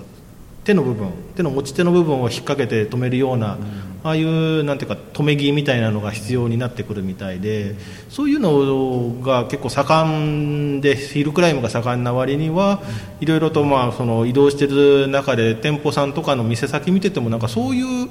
[0.64, 3.62] 手の部分手の持ち手の部分を引っ掛けて止めるような、うん、
[4.04, 7.76] ああいうなんていうか止め木みたいなのが必要になってくるみたいで
[8.10, 12.82] そういうのが結構盛んでヒルクライムが盛んな割には
[13.20, 18.10] いろいろとまあその移動してる中で店舗さんとかの店先見ててもなんかそういう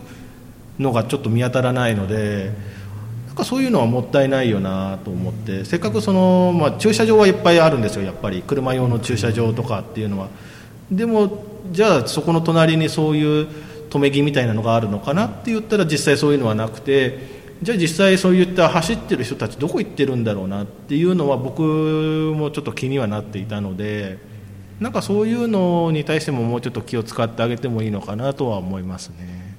[0.79, 2.81] のがちょっと見当たらないので。
[3.31, 8.43] なんかそういうのはもったいないよなと思ってせっかくその、まあ、駐車場はいっぱいあるんですよやっぱり。
[8.43, 10.29] 車用の駐車場とかっていうのは
[10.91, 13.49] でもじゃあそこの隣にそういう
[13.91, 24.19] 止め木みたいなのがあるのかなって言ったら実際そういうのはなくてじゃあ実際そういった走ってる人たちどこ行ってるんだろうなっていうのは僕もちょっと気にはなっていたので
[24.81, 29.57] なんかそういうのに対してももうちょっと気を使ってあげてもいいのかなとは思いますね。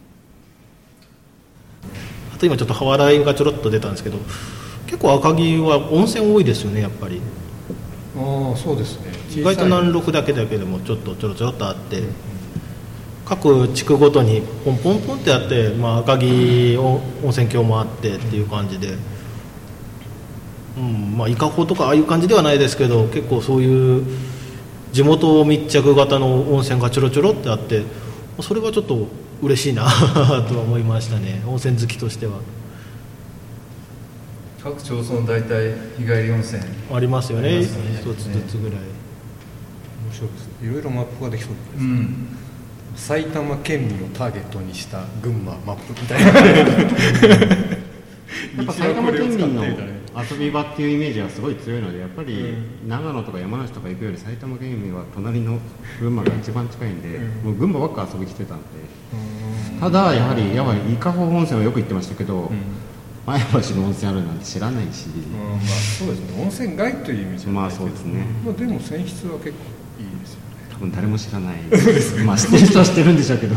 [2.33, 4.17] あと今ちょっと羽笑いがちょろっと出たんですけど
[4.87, 7.21] 結構赤城は温泉多いですよねやっぱり。
[8.21, 9.11] ああそうですね。
[9.35, 12.03] 意外と南麓だけだけでもちょっとちょろちょろっとあって、
[13.25, 18.97] 各地区ごとにポンポンポンってあって、まあ、赤城温泉郷もあってっていう感じで、
[20.77, 24.05] うんまあ、伊香保とかああいう感じではないですけど結構そういう
[24.91, 27.83] 地元密着型の温泉がちょろちょろってあって
[28.41, 29.07] それはちょっと
[29.41, 31.41] 嬉しいなとは思いましたね。
[31.47, 32.33] 温泉好きとしては。
[34.63, 36.61] 各町村大体日帰り温泉。
[36.93, 37.61] ありますよね。
[37.61, 37.67] 一、
[38.13, 41.83] つずつぐらい、面白いですねいろいろマップができそうです。
[41.83, 42.37] ね、うん、
[42.95, 46.31] 埼玉県民をターゲットにした群馬マップみたいな。
[48.57, 52.53] やっぱ埼玉県民の遊び場っていうイメージはすごい強いのでやっぱり
[52.87, 55.57] 長野とか山梨とか行くより埼玉県民は隣の
[55.99, 58.65] 群馬が一番近いんで、もう群馬ばっか遊び来てたんで、
[59.79, 62.51] ただやはりやばい伊香保温泉はよく行ってましたけど、
[63.25, 66.41] 前橋の温泉あるなんて知らないし、まあ、そうですね。
[66.41, 69.55] 温泉街という意味じゃまあそうですね、まあ、でも泉質は結構
[69.99, 70.45] いいですよね。
[70.71, 71.57] 多分誰も知らない。
[72.25, 73.55] まあ知ってる人は知ってるんでしょうけど。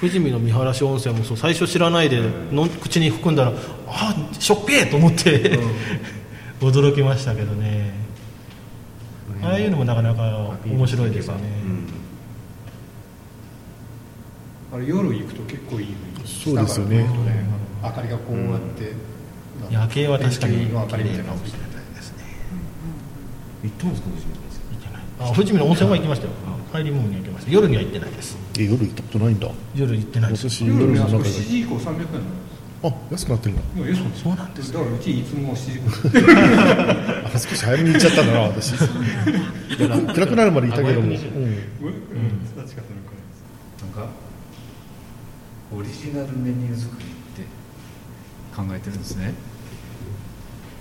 [0.00, 3.52] 富士見の見晴らし温泉もそう最初知らないでの口に含んだら
[3.88, 5.58] あしょっぺーと思って
[6.60, 7.98] 驚きましたけどね。
[9.42, 11.42] ああいうのもなかなか面白いですよね、
[14.72, 17.06] うん、あれ夜行くと結構いいそうですよね
[17.82, 22.24] 明かりがこうやって、うん、夜景は確かにの明かりみたいなですね、
[23.62, 25.02] 行ったんですか行ってない。
[25.20, 26.32] あ富士見の温泉は行きましたよ。
[26.72, 27.52] 帰りもには行きました。
[27.52, 28.36] 夜には行ってないです。
[28.58, 29.48] え夜行ったことないんだ。
[29.74, 30.50] 夜行ってないです。
[30.50, 32.48] 私夜の中で7時以降300円
[32.80, 33.62] あ安くなってるんだ。
[34.14, 35.80] そうなんですだからうちいつも7時
[37.26, 38.74] あ少し早めに行っちゃったんだな私。
[40.14, 41.12] 暗くなるまでいたけども、うん。
[41.12, 41.18] うん、なん
[43.92, 44.08] か
[45.74, 47.06] オリジナルメニュー作り
[48.58, 49.34] 考えてるんですね。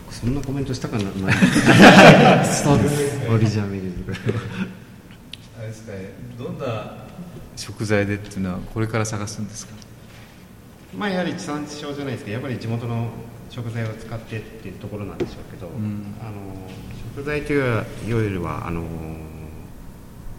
[0.09, 1.03] そんなコメントしたかな？
[1.03, 1.35] ない。
[2.45, 3.93] そうですオリジナルメニ
[5.59, 6.09] あれですかね
[6.39, 7.05] どんな
[7.55, 9.73] 食材でっていうのはこれから探すんですか？
[10.97, 13.09] まあやはり地産地消じゃないですけどやっぱり地元の
[13.49, 16.15] 食材を使ってっていうところなんでしょうけど、ん。
[16.21, 16.31] あの
[17.15, 18.83] 食材というよりはあの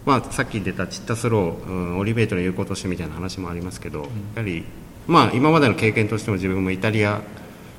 [0.05, 4.63] まあ、さっき出たチッタスロー、うんオリベートの有効としてみたいな話もありますけど、やはり、
[5.09, 7.23] まあ、今までの経験としても自分もイタリア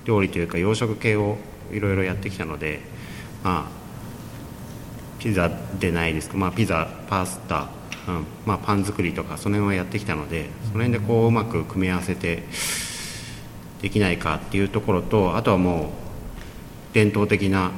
[0.04, 1.38] 料理というか洋食系を
[1.70, 2.80] いろいろやってきたので、
[3.44, 7.68] まあ、ピザでないですけど、まあ、ピザパスタ、
[8.08, 12.42] うんまあ、パン作りとかその辺はやってきたのでその辺でこううまく組み合わせて
[13.80, 17.70] できないかっていうところとあとはもう伝統的な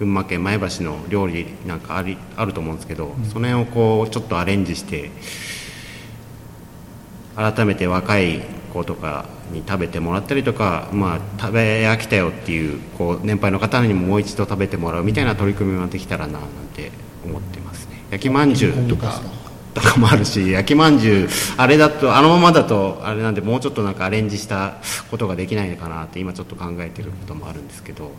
[0.00, 5.12] 群馬県前橋の料理なんかありあると思うんですけど、その辺をこうちょっとアレンジして
[7.36, 8.40] 改めて若い
[8.72, 16.42] 子とかに食べてもらったりとか、まあ、食べ飽きたよっていうこう年配の方にももう一度食べてもらうみたいな取り組みもできたらななん
[16.74, 16.90] て
[17.24, 18.02] 思ってますね。
[18.10, 19.20] 焼きまんじゅうとか
[19.74, 24.74] とかもあるし焼きまんじゅうあれだとあのままだとあれなんでもうちょっとなんかアレンジした
[25.10, 28.12] ことができないのかなって今ちょっと考えてることもあるんですけど。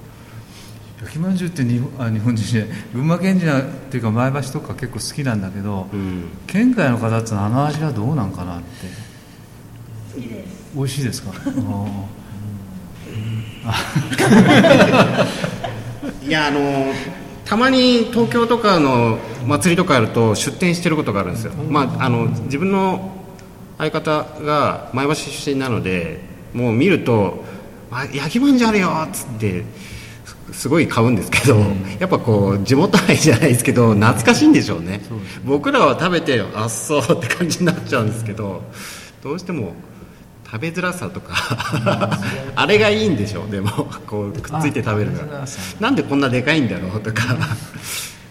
[1.05, 6.25] 焼きまんじゅうって日本あ日本人で群馬県人っていうか前橋とか結構好きなんだけど、うん。
[6.47, 8.65] 県外の方ってのはあの味はどうなんかなって。
[10.15, 10.71] 好きです。
[10.75, 11.31] 美味しいですか？
[16.27, 16.91] いやあの
[17.45, 23.11] たまに東京とかの祭りとかあると出店してることがあるんですよ、まあ、あの自分の
[23.77, 26.21] 相方が前橋出身なので
[26.53, 27.43] もう見ると
[27.91, 29.63] 「あ焼きまんじゅうあるよ」っつって
[30.51, 31.57] すすごい買うんですけど、
[31.99, 35.01] やっぱこう地元愛じゃないですけど懐かしいんでしょうね。
[35.45, 38.63] 僕らは食べてあっそうって感じになっちゃうんですけど
[39.23, 39.73] どうしても
[40.45, 41.33] 食べづらさとか
[42.55, 43.69] あれがいいんでしょうでも。
[44.07, 45.45] こうくっついて食べるから
[45.79, 47.37] なんでこんなでかいんだろうとか。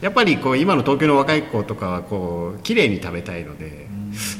[0.00, 3.86] やっぱりこう今の東京の若い子とかはこう綺麗に食べたいので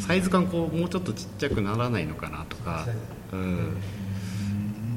[0.07, 2.87] サイズ感こうもうちょっとちっちゃくならないのかなとか、
[3.33, 3.77] うん、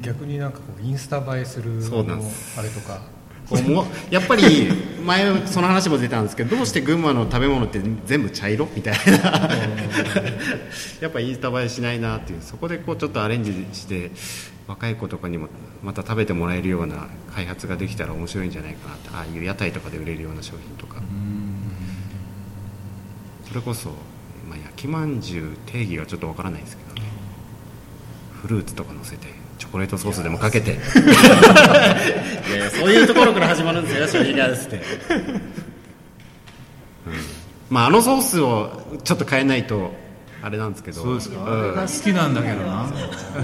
[0.02, 2.60] 逆になんかこうインスタ映えするそうなんです。
[2.60, 3.02] あれとか。
[4.10, 4.70] やっぱり
[5.06, 8.68] 前その話も出たんですけどどうして群馬の食べ物って全部茶色？
[8.76, 9.50] みたいな。
[11.00, 12.42] やっぱインスタ映えしないなっていう。
[12.42, 14.12] そこでこうちょっとアレンジして
[14.68, 15.48] 若い子とかにも
[15.82, 19.10] また食べてもらえるような開発ができたら面白いんじゃないかなって。
[19.14, 21.02] ああいう屋台とかで売れるような商品とか。
[23.48, 23.92] それこそ、
[24.50, 27.08] まあ、焼きまんじゅう定義はちょっとわからないですけどね。
[28.42, 30.72] フルーツとか乗せてチョコレートソースでもかけて。
[30.78, 30.78] い
[32.52, 34.22] やいやそういうところから始まるんですよ。
[34.22, 34.82] 商品開発って、うん。
[37.70, 39.94] まああのソースをちょっと変えないと
[40.42, 41.02] あれなんですけど。
[41.02, 41.48] そうですか、ん。
[41.48, 42.86] あれが好きなんだけどな。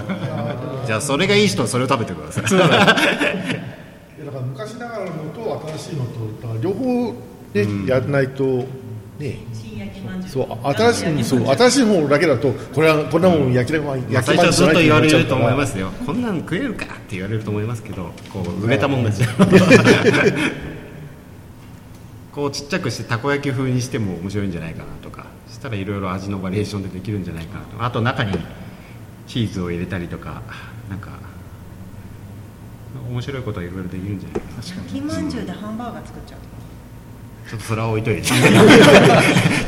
[0.86, 2.43] じゃあそれがいい人はそれを食べてください。
[2.56, 7.15] いやだから昔ながらのと新しいのと両方
[7.54, 8.65] ね、やらないと
[9.19, 9.38] ね。
[9.54, 9.73] 新焼きまん
[10.28, 19.30] そう新しいそう新しい方だけだとこれはこんなもん焼きまんまあ焼き最初はずっと言われると思いすますよこんなん食えるかって言われると思いますけどこう売れたもんですよ。
[22.32, 28.34] こうちっちゃくしてたこ焼き風にしても面白いんじゃないかなとかそしたらいろいろ味のバリエーションでできるんじゃないかなとあと中に
[29.28, 30.42] チーズを入れたりとか
[30.89, 31.12] なんか
[33.08, 34.63] 面白いことはいろいろできるんじゃないかな。
[34.63, 36.39] 焼きまんじゅうでハンバーガー作っちゃう
[37.54, 38.24] ちょっとそれは置いといて。
[38.26, 38.36] ちょ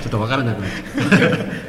[0.07, 1.65] っと分からなくなっちゃう。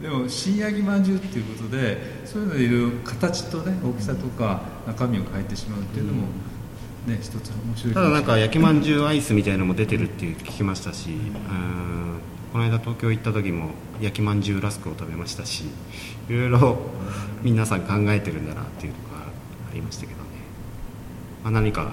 [0.00, 6.22] でも新焼きまんじゅうっていうことでそういうのでいろいろ形とね大きさとか中身を変えてしまうっていうのも
[7.06, 12.20] ね一つ面白いただなんか焼きまんじゅうアイスみたいなのも出てるっていう聞きましたしうん
[12.52, 13.70] この間東京行った時も
[14.00, 15.64] 焼きまんじゅうラスクを食べましたし
[16.28, 16.78] いろいろ
[17.42, 19.24] 皆さん考えてるんだなっていうのが
[19.70, 20.26] ありましたけどね、
[21.42, 21.92] まあ、何か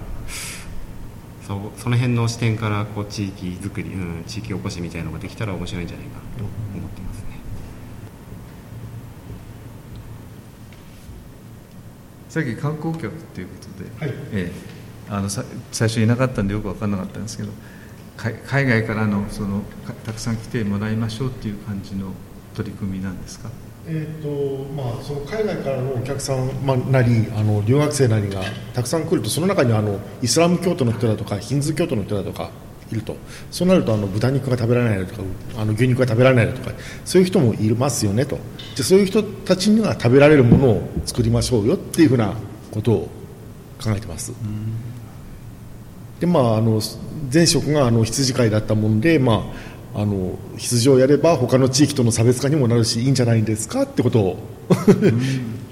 [1.47, 7.23] そうその辺の視点からこう地域づくり、うん、地域おこしみたいなのができたら面白いんじゃないかなと思ってますね。
[12.29, 13.89] さっき観光客っていうことで、
[14.31, 14.73] ええ
[15.09, 17.49] あのさ最初いなかったんでよく分からなかったんですけど
[18.15, 22.07] か海外からのそのかたくさん来てもらいましょうっていう感じの
[22.55, 23.49] 取り組みなんですか？
[23.85, 28.41] えーとまあ、その海外からのお客さん、まあ、なりあの留学生なりが
[28.73, 32.49] たくさん来るとその中にはあのイスラム教徒の人だとかヒンズー教徒の人だとか
[32.91, 33.17] いると。
[33.51, 35.21] そうなるとあの豚肉が食べられないとか
[35.57, 36.71] あの牛肉が食べられないとか
[37.03, 38.37] そういう人もいますよねと。
[38.77, 42.33] でそういう人たちには食べられるものを作りましょうよっていうふうな
[42.71, 43.09] ことを
[43.81, 44.31] 考えてます。
[46.19, 46.79] でまあ、あの
[47.33, 49.41] 前職があの羊飼いだったもんで、まあ、
[49.95, 54.37] あの羊をやれば他の地域との差別化にもなるしいいんじゃないですかってことを
[54.87, 55.13] 言っ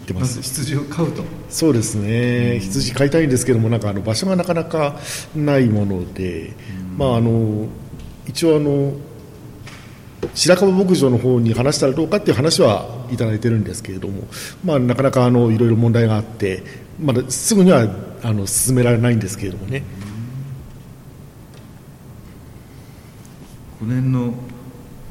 [0.05, 0.41] てます。
[0.41, 1.23] 羊を飼うと。
[1.49, 2.59] そうですね。
[2.59, 4.99] 羊飼いたいんですけどもなんかあの場所がなかなか
[5.35, 6.53] ないもので、
[6.97, 7.67] まあ、あの
[8.27, 8.93] 一応あの
[10.35, 14.23] 白樺牧場の方に話したらどうかっていう話はいただいてるんですけれども、
[14.63, 16.63] まあ、なかなかあのいろいろ問題があって
[16.99, 17.87] まだすぐには
[18.23, 19.83] あの進められないんですけれどもね。
[23.81, 24.33] 5年の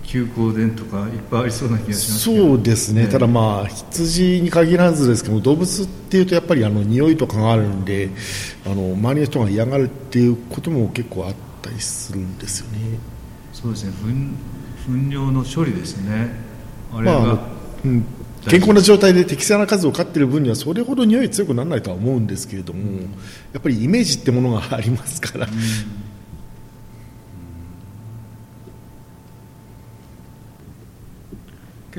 [0.04, 8.10] 休校伝とかいっぱいありそうな気がしますそうですね、ただまあ羊に限らずですけど動物っていうとやっぱりあの匂いとかがあるんで
[8.66, 12.98] あの周りの人が嫌がるっていうことも結構あったりするんですよね。
[13.52, 13.92] そうですね。
[14.86, 16.30] 糞糞尿の処理ですね。
[16.92, 17.38] あれが、まあ
[17.84, 18.04] うん、
[18.48, 23.00] 健康な状態で適正な数を飼っている分にはそれほど匂い強くならないとは思うんですけれども、うん、
[23.52, 25.52] やっぱりイメージってものがありますから、うん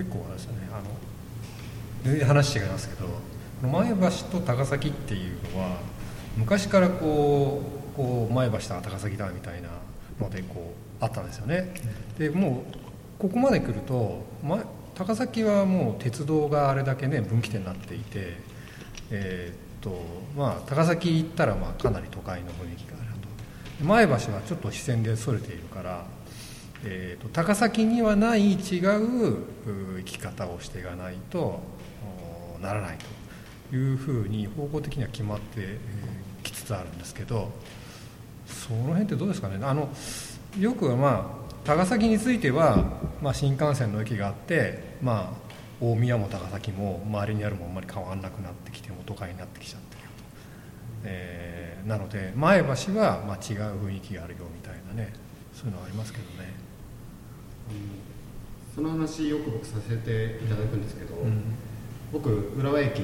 [0.01, 0.67] 結構ですね。
[0.71, 0.83] あの
[2.03, 3.07] 全然話違いますけど
[3.67, 3.95] 前橋
[4.31, 5.77] と高崎っていうのは
[6.35, 7.61] 昔からこ
[7.93, 9.69] うこう前橋と高崎だみたいな
[10.19, 11.73] のでこうあったんですよね。
[12.17, 12.75] でもう
[13.19, 14.63] ここまで来ると、ま、
[14.95, 18.37] 高崎はもう鉄道があれだけね分岐点になっていて
[19.11, 20.01] えー、っと
[20.35, 23.11] まあ高崎行ったらまあかなり都会の雰囲気がある
[23.79, 23.85] と。
[23.85, 26.05] 前橋はちょっと視線でそれているから
[26.83, 29.37] えーと、高崎にはない違う
[29.97, 31.59] 生き方をしていかないと
[32.61, 32.97] ならない
[33.69, 35.77] というふうに方向的には決まって
[36.43, 37.51] きつつあるんですけど
[38.47, 39.89] その辺ってどうですかねあの
[40.59, 42.83] よくまあ高崎については、
[43.21, 50.07] まあ、新幹線の駅があって、まあ、大宮も高崎も周りにあるもあんまり変わらなくなってきても都会になってきちゃってると、
[51.03, 52.65] えー、なので前橋
[52.97, 55.13] はまあ違う雰囲気があるよみたいなね
[55.53, 56.60] そういうのはありますけどね。
[58.75, 61.41] その話よく僕させていただくんですけど、うん、
[62.13, 63.01] 僕浦和駅、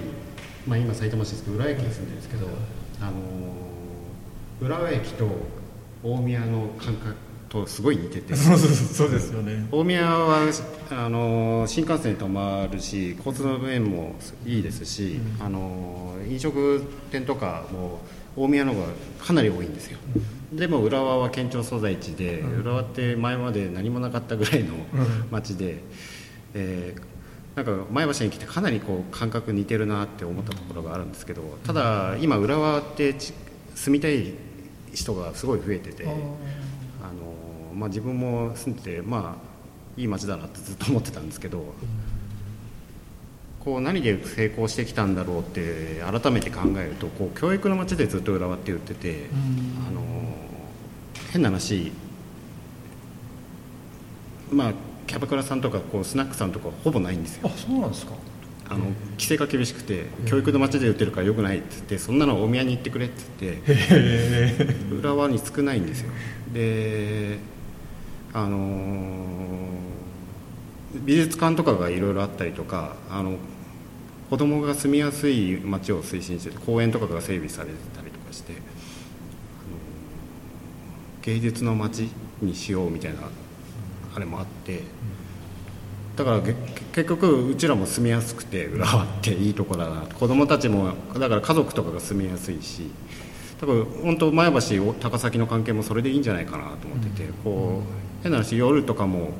[0.66, 2.48] まあ、今埼玉市ですけど浦和駅に住んでるんですけど、
[3.02, 3.12] あの
[4.62, 5.28] 浦和駅と
[6.04, 7.16] 大宮の感覚
[7.50, 8.36] とすごい似てて。
[8.36, 9.68] そうですよね。
[9.72, 10.50] 大宮は
[10.92, 14.16] あの新幹線止まるし交通の便も
[14.46, 18.00] いいですし、うん、あの飲食店とかも
[18.38, 18.88] 大宮の方が
[19.20, 19.98] かなり多いんですよ、
[20.52, 24.76] うん、でも浦和は県庁所在地で、うん、浦和って前まで何もなかったぐらいの
[25.32, 25.80] 街で、うん、
[26.54, 33.16] えー、なんか前橋に来てかなりこう感覚似てるなって思ったところがあるんですけどただ今浦和って
[33.76, 34.34] 住みたい
[34.94, 36.16] 人がすごい増えてて、あの
[37.76, 41.76] まあ、自分も住んでてまあいい街だなってずっと思ってたんですけど。
[43.68, 49.26] こう何で成功してきたんだろうって改めて考えるとこう教育の街でずっと浦和って言ってて、
[49.86, 50.02] あの
[51.34, 51.92] 変な話
[54.50, 54.74] まあ
[55.06, 57.50] キャバクラさんとかこうスナックさんとかほぼないんですよ。
[57.54, 58.14] あそうなんですか。
[58.70, 58.86] あの
[59.18, 66.12] 規制が厳しくて教育の街で売ってるからよくないって言ってそんなの大宮に行ってくれって言って浦和に少ないんですよ。
[66.54, 67.38] で
[68.34, 69.28] あの
[71.04, 73.36] 美術館とかがいろいろあったりとかあの
[74.30, 78.54] 子供が住みやすい街を推進してて公園とかが整備されてたりとかして
[81.22, 82.10] 芸術の街
[82.42, 83.20] にしようみたいな
[84.16, 84.82] あれもあって
[86.16, 86.56] だから結
[87.10, 90.02] 局うちらも住みやすくて浦和っていいとこだな。
[90.02, 92.90] 子供たちもだから家族とかが住みやすいし
[93.60, 99.32] 多分本当前橋高崎の関係もそれでいいんじゃないかなと思ってて、こう変な話夜とかも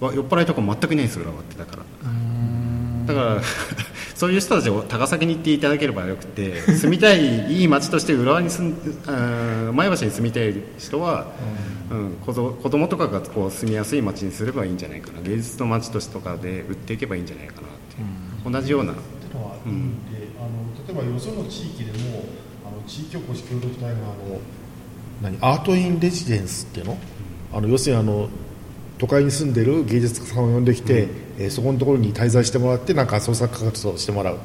[0.00, 1.56] 酔っ払いとか全くいないんです浦和って。
[1.56, 1.82] だから
[3.06, 3.42] だから
[4.14, 11.32] そういう人たちを高崎に行っていただければよくて 住みたいいい街として浦和に住ん前橋に住みたい人は、
[11.90, 15.20] うん、子供とかがこう住みやすい街にすればいいんじゃないかな。
[15.22, 17.62] 芸術の街としてとかで売っていけばいいんじゃないかなっ
[17.94, 18.02] て、
[18.46, 18.48] う。
[18.48, 18.92] ん、同じような。
[18.92, 22.24] ってのはあるんで、あの例えばよその地域でも
[22.64, 24.40] あの地域おこし協力隊があの
[25.22, 26.98] 何アート・イン・レジデンスっていうの？
[27.52, 28.28] あの要するにあの
[28.98, 34.38] 都会に住んでる芸術家さんを呼んできて、うん、えー、そこのところに滞在してもらってなんか創作活動をしてもらう。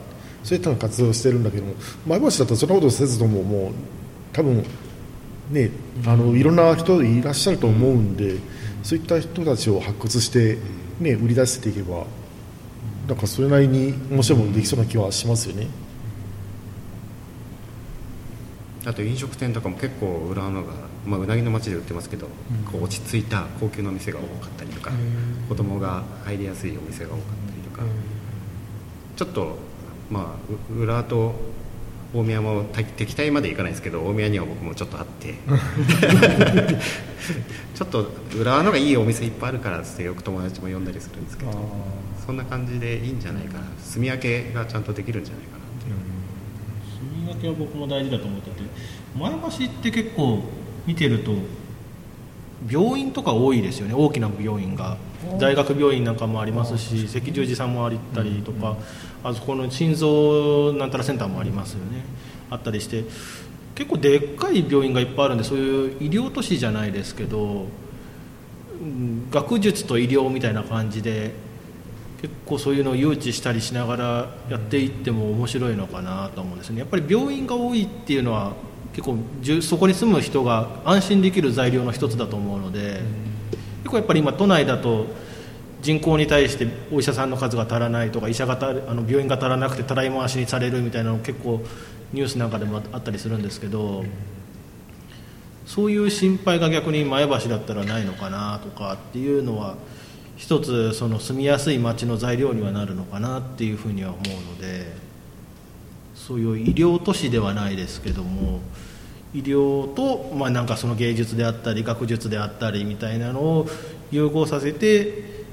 [0.44, 1.74] そういった活動をしてるんだけども
[2.08, 3.72] 前橋だとそんなことせずとももう
[4.34, 4.66] 多分
[5.52, 5.70] ね
[6.06, 8.42] あのいろんな人いらっしゃると思うんで、うん、
[8.84, 10.58] そういった人たちを発掘して、
[11.00, 12.06] ね、売り出していけば
[13.08, 15.68] なんかそれなりに面白いものできそうな気はしますよね。
[18.86, 20.74] あと飲食店とかも結構浦和のが、
[21.06, 22.28] まあ、うなぎの町で売ってますけど、
[22.72, 24.92] こう落ち着いた高級なお店が多かったりとか、
[25.50, 27.84] 子供が入りやすいお店が多かったりとか、
[29.16, 29.58] ちょっと
[30.10, 31.34] まあ浦和と
[32.14, 35.36] 大宮も敵対までいかないですけど大宮には僕もちょっとあって
[37.74, 41.52] ちょっと浦和のがいいお店いっぱいあるからってよく友達も呼んだりするんですけど
[42.26, 45.90] そんな感じでいいんじゃないかな住み分けがちゃんとできるんじゃないかなって。
[45.90, 45.96] いう、
[47.16, 48.62] 住み分けは僕も大事だと思ってて
[49.18, 49.38] 前橋
[49.72, 50.44] って結構
[50.86, 51.32] 見てると
[52.70, 53.94] 病院とか多いですよね。
[53.94, 54.98] 大きな病院が。
[55.40, 58.76] 大学病院なんかもありますし赤十字さんもあったりとか、
[59.24, 62.04] あそこの心臓なんたらセンターもありますよね。
[62.50, 63.04] あったりして
[63.76, 67.68] 結構でっかい病院がいっぱいあるんでそういう医療都市じゃないですけど
[69.32, 71.34] 学術と医療みたいな感じで
[72.22, 76.80] 結構そういうのを誘致したりしながらやっていっても面白いのかなと思うんですね。
[76.80, 78.54] やっぱり病院が多いっていうのは
[78.94, 79.18] 結構
[79.62, 83.02] そこに住む人が安心できる材料の一つだと思うので、
[83.84, 85.08] 結構やっぱり今都内だと
[85.82, 91.62] 人口に対してお医者さんの数が足らないとか医者があの病院が足らなくてたらい回しにされるみたいなの結構
[92.14, 94.04] ニュースなんかでもあったりするんですけど、
[95.66, 99.78] そういう心配が逆に前橋だったらないのかなとかっていうのは
[100.36, 104.92] 一つその住みやすい街の材料にはなるのかなっていうふうには思うので
[106.32, 108.62] そういう医療都市ではないですけども
[109.34, 113.68] 医療と、まあ、なんかその芸術であったり学術であったりみたいなのを
[114.12, 115.44] 融合させて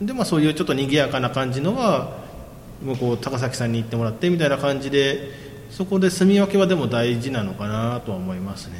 [0.00, 2.24] で、まあ、そういうちょっと賑やかな感じのは
[2.80, 5.30] 向こう高崎さんに行ってもらってみたいな感じで
[5.68, 8.76] そこで住み分けはでも大事なのかなとは思いますね。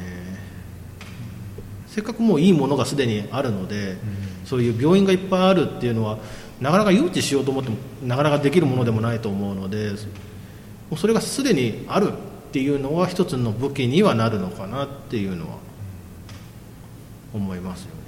[1.85, 3.97] せっかくもういいものがすでにあるので、うん、
[4.45, 6.17] そういう病院がいっぱいあるっていうのは
[6.59, 9.91] なかなか誘致しようと思ってもなかなかできるものでもないと思うので
[10.91, 15.57] うそれがすでにあるっていうのは一つの武器にはなるのかなっていうのは
[17.33, 17.99] 思いますよね。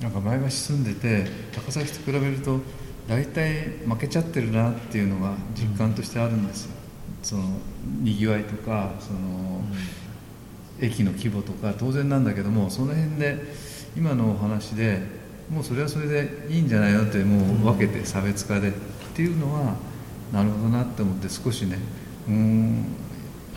[0.00, 2.60] なんか前橋住んでて高崎と比べると
[3.06, 6.72] 大体負けちゃってるなっていうのが実感としてあるんですよ、
[7.20, 7.44] うん、その
[8.00, 9.18] にぎわいとかその、
[10.80, 13.38] うん、駅の規模とか当然なんだけどもその辺で
[13.96, 15.00] 今のお話で
[15.50, 18.72] もうそれはそれでいいんじゃないのってもう分けて差別化でっ
[19.14, 19.76] ていうのは
[20.32, 21.78] なるほどなって思って少しね
[22.28, 22.86] うん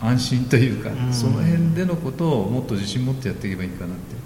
[0.00, 4.16] 安心というか、うん、その辺でのことをもっと自信持ってやっていけばいいかなって。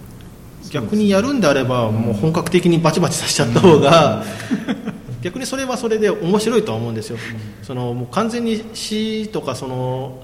[0.70, 4.24] 逆にやるんであれば、もう本格的にバチバチさせちゃった方が、
[5.22, 7.18] 逆にそれはそれで面白いとは思うんですよ、
[7.62, 10.22] そのもう完全に市とかその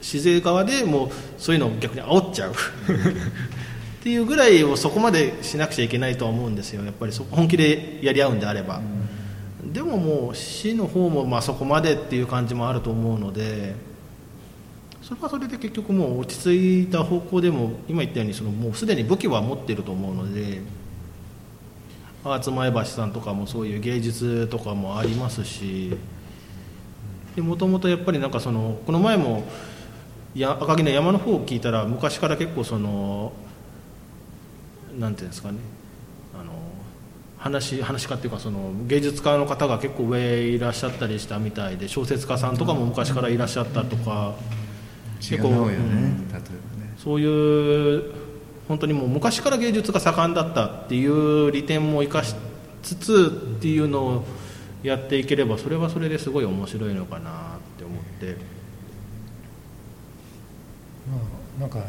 [0.00, 1.08] 市税側でもう
[1.38, 2.52] そういうのを逆に煽っちゃう。
[4.02, 6.84] っていうぐらいをそこまでしなくちゃいけないとは思うんですよ。
[6.84, 8.80] やっぱり本気でやり合うんであれば。
[9.72, 13.74] でももう市の方もまあそこまでっていう感じもあると思うので
[15.02, 20.60] それはそれで結局もう落ち着いた方向でも今言ったようにそのもうすでに武器は持ってると思うので
[22.24, 25.96] アーツ前橋さんとかもそういう芸術とかもありますし
[27.36, 29.44] もともとやっぱりなんかそのこの前も
[30.34, 33.32] や赤城の山の方を聞いたら昔から結構その
[34.98, 35.58] なんていうんですかね
[37.42, 44.34] 話話家っていうかその芸術家の方が結構上いらっしゃったりしたみたいで小説家さんとかも昔からいらっしゃったとか、
[45.18, 46.30] 結構、ねうん、
[46.96, 48.12] そういう
[48.68, 52.36] 本当にもう昔から芸術が盛んだったっていう利点も生かし
[52.84, 54.24] つつっていうのを
[54.84, 57.32] やっていければそれはそれですごい面白いのかなっ
[57.76, 58.36] て思って。
[61.10, 61.18] ま
[61.58, 61.80] あ、なんか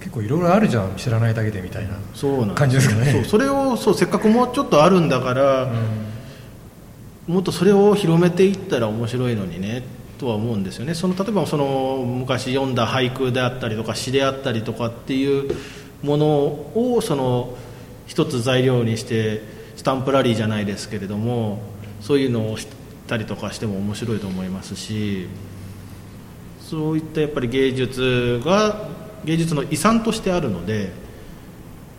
[0.00, 1.90] 結構いろいろあるじゃん知らないだけでみたいな
[2.54, 3.12] 感じですかね。
[3.12, 5.64] そうそれをそうせっかくもうちょっとあるんだから、
[7.28, 9.82] うん、もっとそれを広めていったら面白いのにね
[10.18, 10.94] とは思うんですよね。
[10.94, 15.54] その例えばその昔読んだ俳句であったりとか詩であったりとかっていう
[16.02, 17.56] ものをその
[18.06, 19.42] 一つ材料にして
[19.76, 21.60] スタンプラリーじゃないですけれども
[22.00, 22.66] そういうのをし
[23.06, 25.28] たりとかしても面白いと思いますし
[26.60, 28.88] そういったやっぱり芸術が
[29.24, 30.92] 芸術の遺産としてあるので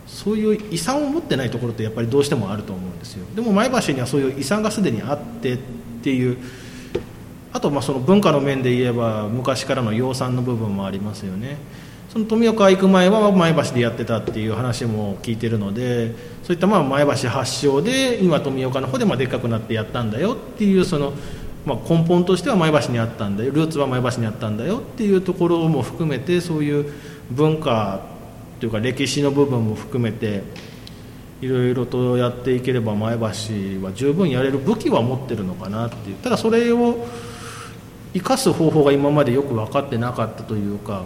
[0.06, 3.24] そういう遺産を持ってないところってやっぱりどうしてもあると思うんですよ。
[3.34, 5.58] でも前橋にはそういう遺産がすでにあってっ
[6.02, 6.36] ていう
[7.52, 11.56] あとまあその文化の面で言えば昔からの養蚕の部分もありますよね。
[12.10, 21.14] その富岡行く前は前橋でやってたっていう話も聞いてるのでそういったまあ前橋発祥で今富岡の方でまあでっかくなってやったんだよっていうその
[21.64, 23.52] まあ、根本としては前橋にあったんだよ。
[23.52, 26.92] ルーツは前橋にあったんだよっていうところも含めてそういう
[27.30, 28.00] 文化
[28.60, 30.42] というか歴史の部分も含めて
[31.40, 33.24] いろいろとやっていければ前橋
[33.84, 36.16] は十分やれる武器は持ってるのかなっていう。
[36.16, 37.06] ただそれを
[38.14, 41.04] 生かす方法が今までよく分かってなかったというか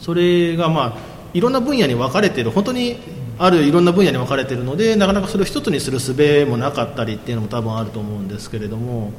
[0.00, 0.98] それがまあ
[1.32, 2.50] いろんな分野に分かれてる。
[2.50, 2.98] 本当に
[3.38, 9.12] あるいろんな分野に分かれてるのでなかなかそれを一つにする術もなかったりっていうのも多分あると思うんですけれども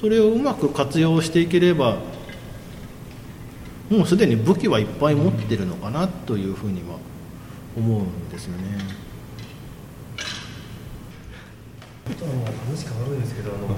[0.00, 1.98] それをうまく活用していければ
[3.92, 6.96] もうすでに武器はいっぱい持ってるのかなというふうには
[7.76, 9.02] 思うんですよね。
[12.06, 13.68] 話変わるんですけどあの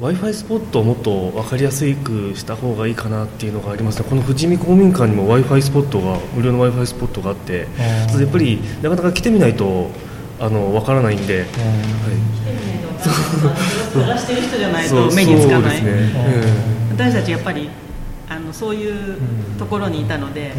[0.00, 4.06] w i f i スポットをもっと分かりやすくした方がいいかなっていうのがありますね。
[4.08, 9.90] この富士見公民館にも w i f i スポットが無料の w i f i スポットがあってやっぱりなかなか来てみないと
[10.38, 11.48] あの分からないんで、はい、
[13.92, 16.12] 探してる人じゃないと目につかない、ね。
[16.92, 17.68] 私たちやっぱり
[18.32, 19.18] あのそういう
[19.58, 20.52] ところにいたので、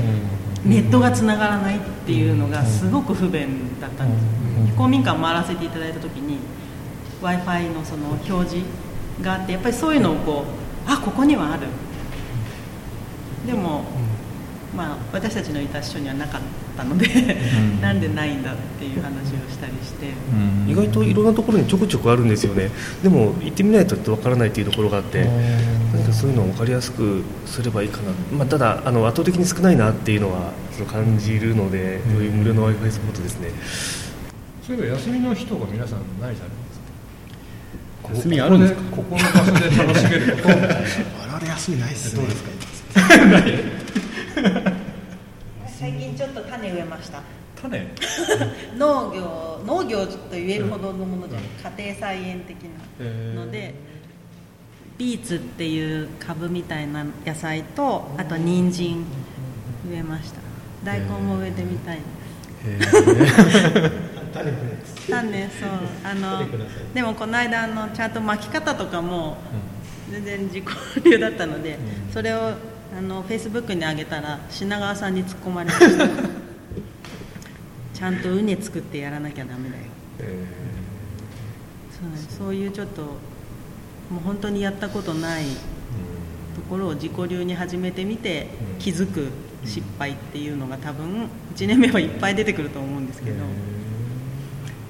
[0.64, 6.38] ネットがつながらないっていうのがすごく不便だったんです、公民館回らせていただいた時に
[7.22, 8.66] w i f i のその表示
[9.22, 10.46] があってやっぱりそういうのをこ
[10.88, 11.68] うあここにはある。
[13.48, 13.84] でも、
[14.76, 17.08] まあ、私たちのいた秘書にはなかったので
[17.82, 19.14] なんでないんだっていう話を
[19.52, 20.08] したりして、
[20.68, 22.72] 意外といろんなところにちょくちょくあるんですよね。
[23.04, 25.26] でも行ってみないとわからないっていうところがあって
[25.94, 30.52] 何かそういうのを分かりやすくすればいいかな、まあ、ただあの圧倒的に少ないなっていうのは
[30.92, 33.50] 感じるので、こういう無料の w i f i スポットですね。
[34.66, 36.56] そういえば休みの日とか皆さん何される
[38.16, 38.82] 休みあるんですか？
[38.96, 40.50] ここの場所で楽しめること。
[40.50, 42.22] 我々休みないっすね。
[42.22, 42.50] どうですか？
[45.84, 47.22] 最近ちょっと種植えました。
[47.62, 47.88] 種？
[48.80, 53.74] 農業農業と言えるほどのものじゃない、家庭菜園的なので
[54.98, 59.04] ビーツっていう株みたいな野菜とあと人参
[59.92, 60.40] 植えました。
[60.86, 61.98] 大根も植えてみたい
[62.64, 63.04] です。
[65.12, 65.70] 種そう。
[66.06, 66.46] あの
[66.94, 69.36] でもこの間あのちゃんと巻き方とかも
[70.10, 70.66] 全然自己
[71.04, 71.78] 流だったので、
[72.08, 72.54] うん、それを
[72.96, 76.08] あのフェイスブックに上げたら品川さんに突っ込まれました。
[77.94, 79.84] ちゃんと畝作ってやらなきゃダメだよ、
[80.20, 85.46] えー、そうそういうちょっともう本当にやったことない
[86.56, 88.48] ところを自己流に始めてみて
[88.80, 89.30] 気づく
[89.64, 93.38] 失敗っていうのが多分1年目はいっぱい出てくると思うんですけど。
[93.38, 93.74] えー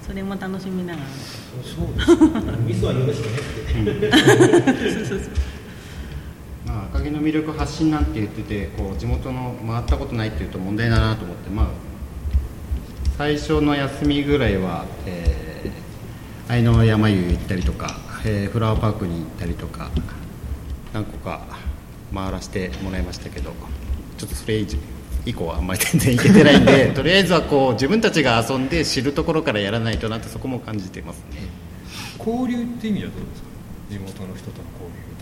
[0.05, 1.07] それも楽しみながら。
[1.63, 2.11] そうです
[2.67, 3.29] ミスは許して。
[3.81, 5.52] ねまあ、赤
[7.03, 11.67] 城の魅力発信なんて言っててこう地元の回ったことないっていうと問題だなと思って、まあ、
[13.17, 19.89] 最初の休みぐらいは、えー、愛の山湯行ったりとか、えー、フラワーパークに行ったりとか
[20.93, 21.41] 何個か
[22.13, 23.51] 回らせてもらいましたけど
[24.17, 24.77] ちょっとそれ以上
[25.25, 31.47] 以降はあんまり全然いけてないんで とりあえずはこう自分たちが遊んで知るところからやらないとなってそこも感じてますね。
[32.19, 33.47] 交流って意味はどうですか？
[33.89, 35.12] 地元の人との交流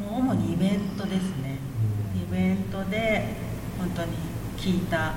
[0.00, 1.58] もう主にイベントですね、
[2.16, 3.26] イベントで
[3.78, 4.16] 本当に
[4.56, 5.14] 聞いた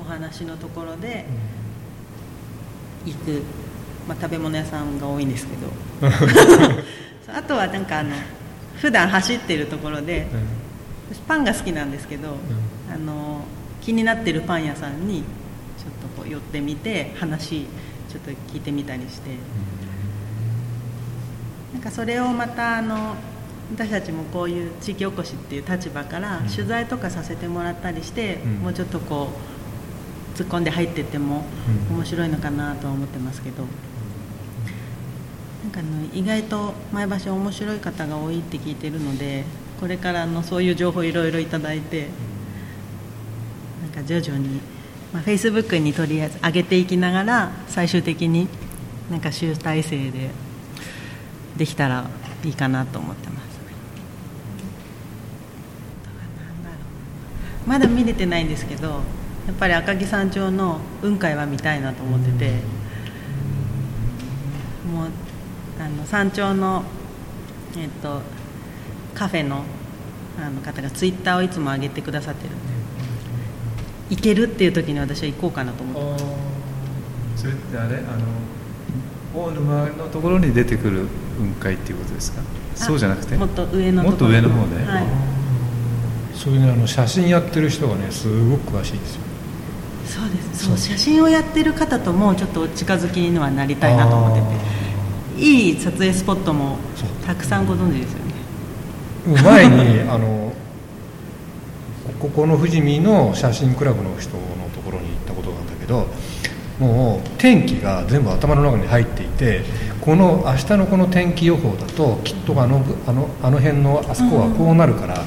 [0.00, 1.26] お話のところで
[3.04, 3.42] 行く、
[4.08, 5.70] まあ、食べ物屋さんが多いんですけど。
[7.32, 8.14] あとはなんかあの
[8.76, 10.26] 普段走ってるところで、
[11.10, 12.36] 私パンが好きなんですけど、うん、
[12.92, 13.42] あの
[13.80, 17.66] 気になってるパン屋さんにちょっとこう寄ってみて話
[18.08, 19.34] ちょっと聞いてみたりして、う
[21.72, 23.16] ん、なんかそれをまたあの
[23.74, 29.30] 私たちもこういう地域おこしっていう立場から取材とかさせてもらったりして、うん、もうちょっとこ
[30.34, 31.44] う突っ込んで入ってっても
[31.90, 33.64] 面白いのかなとは思ってますけど。
[35.62, 39.44] なんかの意外と前橋面白い方が多いって聞いてるので
[39.78, 42.08] これからのそういう情報いろいろいただいて
[43.82, 44.60] なんか徐々に、
[45.12, 48.48] まあ、フェイスブックにとりあえず上げていきながら最終的に
[49.10, 50.30] なんか集大成で
[51.56, 52.08] できたら
[52.44, 53.28] いいかなと思って
[57.66, 58.96] まだ見れてないんですけどや
[59.52, 62.50] っぱり赤城山頂の雲海は見たいなと思ってて
[64.90, 65.08] もう
[65.80, 66.84] あの山頂の
[67.76, 68.22] えっと
[69.14, 69.64] カフェの
[70.38, 72.60] あの方がツイッターをいつも上げてくださってるんで
[74.10, 76.24] 行けるっていう時に私は行こうかなと思って。
[77.36, 77.96] それってあれ？
[77.96, 81.06] あの大沼のところに出てくる
[81.38, 82.42] 雲海っていうことですか？
[82.74, 83.36] そうじゃなくて？
[83.36, 85.06] もっと上のもっと上の方で、はい、
[86.40, 89.20] そういうねあの写真やってる人がねすごく詳しいですよ。
[90.06, 90.64] そうです。
[90.64, 90.78] そう。
[90.78, 94.40] 写真をやってる方ともちょっと近づきにはなりたいなと思って
[95.36, 95.44] て。
[95.44, 96.78] いい撮影スポットも
[97.26, 99.42] たくさんご存知ですよね。
[99.42, 100.54] 前にあの
[102.18, 104.40] ここの富士見の写真クラブの人の
[104.74, 106.06] ところに行ったことがあるんだけど
[106.78, 109.62] もう天気が全部頭の中に入っていて
[110.00, 115.22] この明日のこの天気予報だときっとあのあのあの辺のあそこはこうなるから、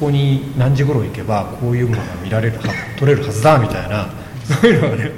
[0.00, 2.64] ここに何時頃行けばこういうものが見られるは
[2.98, 4.08] 取れるはずだみたいな
[4.60, 5.10] そういうのがね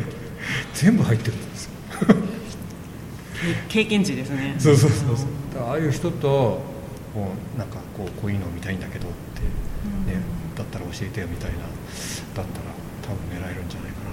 [0.74, 1.70] 全部入ってるんですよ。
[3.68, 4.54] 経験値ですね。
[4.58, 5.24] そうそうそうそ
[5.60, 5.68] う。
[5.68, 6.60] ああいう人と
[7.14, 9.40] こうなんかこうこういうのを見たいんだけどって、
[10.10, 10.20] ね、
[10.56, 11.66] だったら教えてよみたいなだっ
[12.34, 12.46] たら
[13.02, 14.10] 多分狙えるんじゃないかな。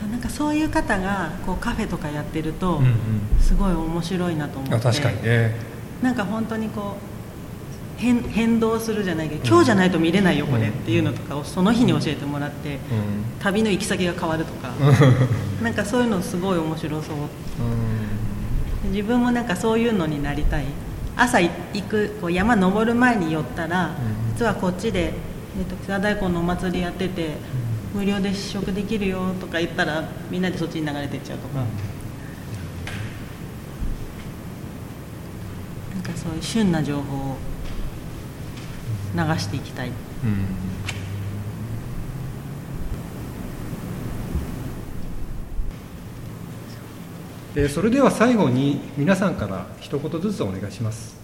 [0.00, 2.92] そうなんかそういう方がこうカフェとかやってると、うんうん。
[3.40, 4.76] すごい面白いなと思って。
[4.76, 5.54] あ確かにね。
[6.02, 7.09] なんか本当にこう
[8.00, 10.68] 変変動するじゃないけど、今日じゃないと見れないよこれ。
[10.68, 12.78] っていうのとかをその日に教えてもらって、
[13.40, 14.70] 旅の行き先が変わるとか、
[15.62, 17.16] なんかそういうのすごい面白そう。
[18.90, 20.64] 自分もなんかそういうのになりたい。
[21.14, 23.90] 朝い行くこう山登る前に寄ったら、
[24.34, 25.12] 実はこっちで、
[25.58, 27.36] えっと北大根のお祭りやってて、
[27.94, 31.56] 無料で試食できるよとか言ったらみんなでそっちに流れてっちゃうとか、
[35.94, 37.36] なんかそういう旬な情報を
[39.14, 39.90] 流していきたい。
[47.54, 51.16] でそれでは最後に皆さんから一言ずつお願いします。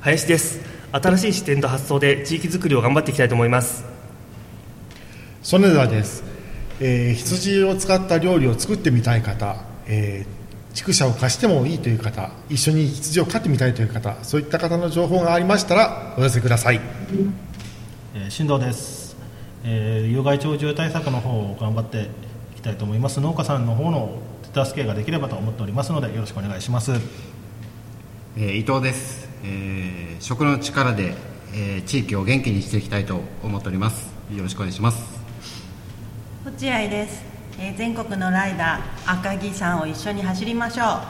[0.00, 0.60] 林です。
[0.92, 3.84] 新しい視点と発想で地域づくりを頑張っていきたいと思います。
[5.42, 6.22] 曽根田です、
[6.80, 9.56] えー羊を使った料理を作ってみたい方、
[9.86, 10.39] えー
[10.74, 16.80] 畜舎を貸してもいいという方一緒に羊を飼ってみたいという方そういった方の情報がありましたらお寄せください。
[18.14, 19.16] えー新藤です、
[19.64, 22.10] えー有害鳥獣対策の方を頑張って
[22.52, 23.20] いきたいと思います。
[23.20, 24.18] 農家さんの方の
[24.52, 26.92] 手助けができればと思っておりますのでよろしくお願いします。
[28.36, 31.14] えー伊藤です、えー食の力で、
[31.52, 34.12] えー地域を元気にしていきたいと思っております。
[34.34, 35.20] よろしくお願いします。
[36.44, 37.22] 落合です、
[37.60, 41.00] えー全国のライダー赤城さんを一緒に走りましょ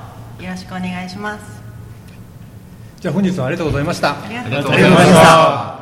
[0.40, 0.42] う。
[0.42, 1.62] よろしくお願いします。
[3.00, 4.10] じゃあ本日はありがとうございました。
[4.10, 5.79] ありがとうございました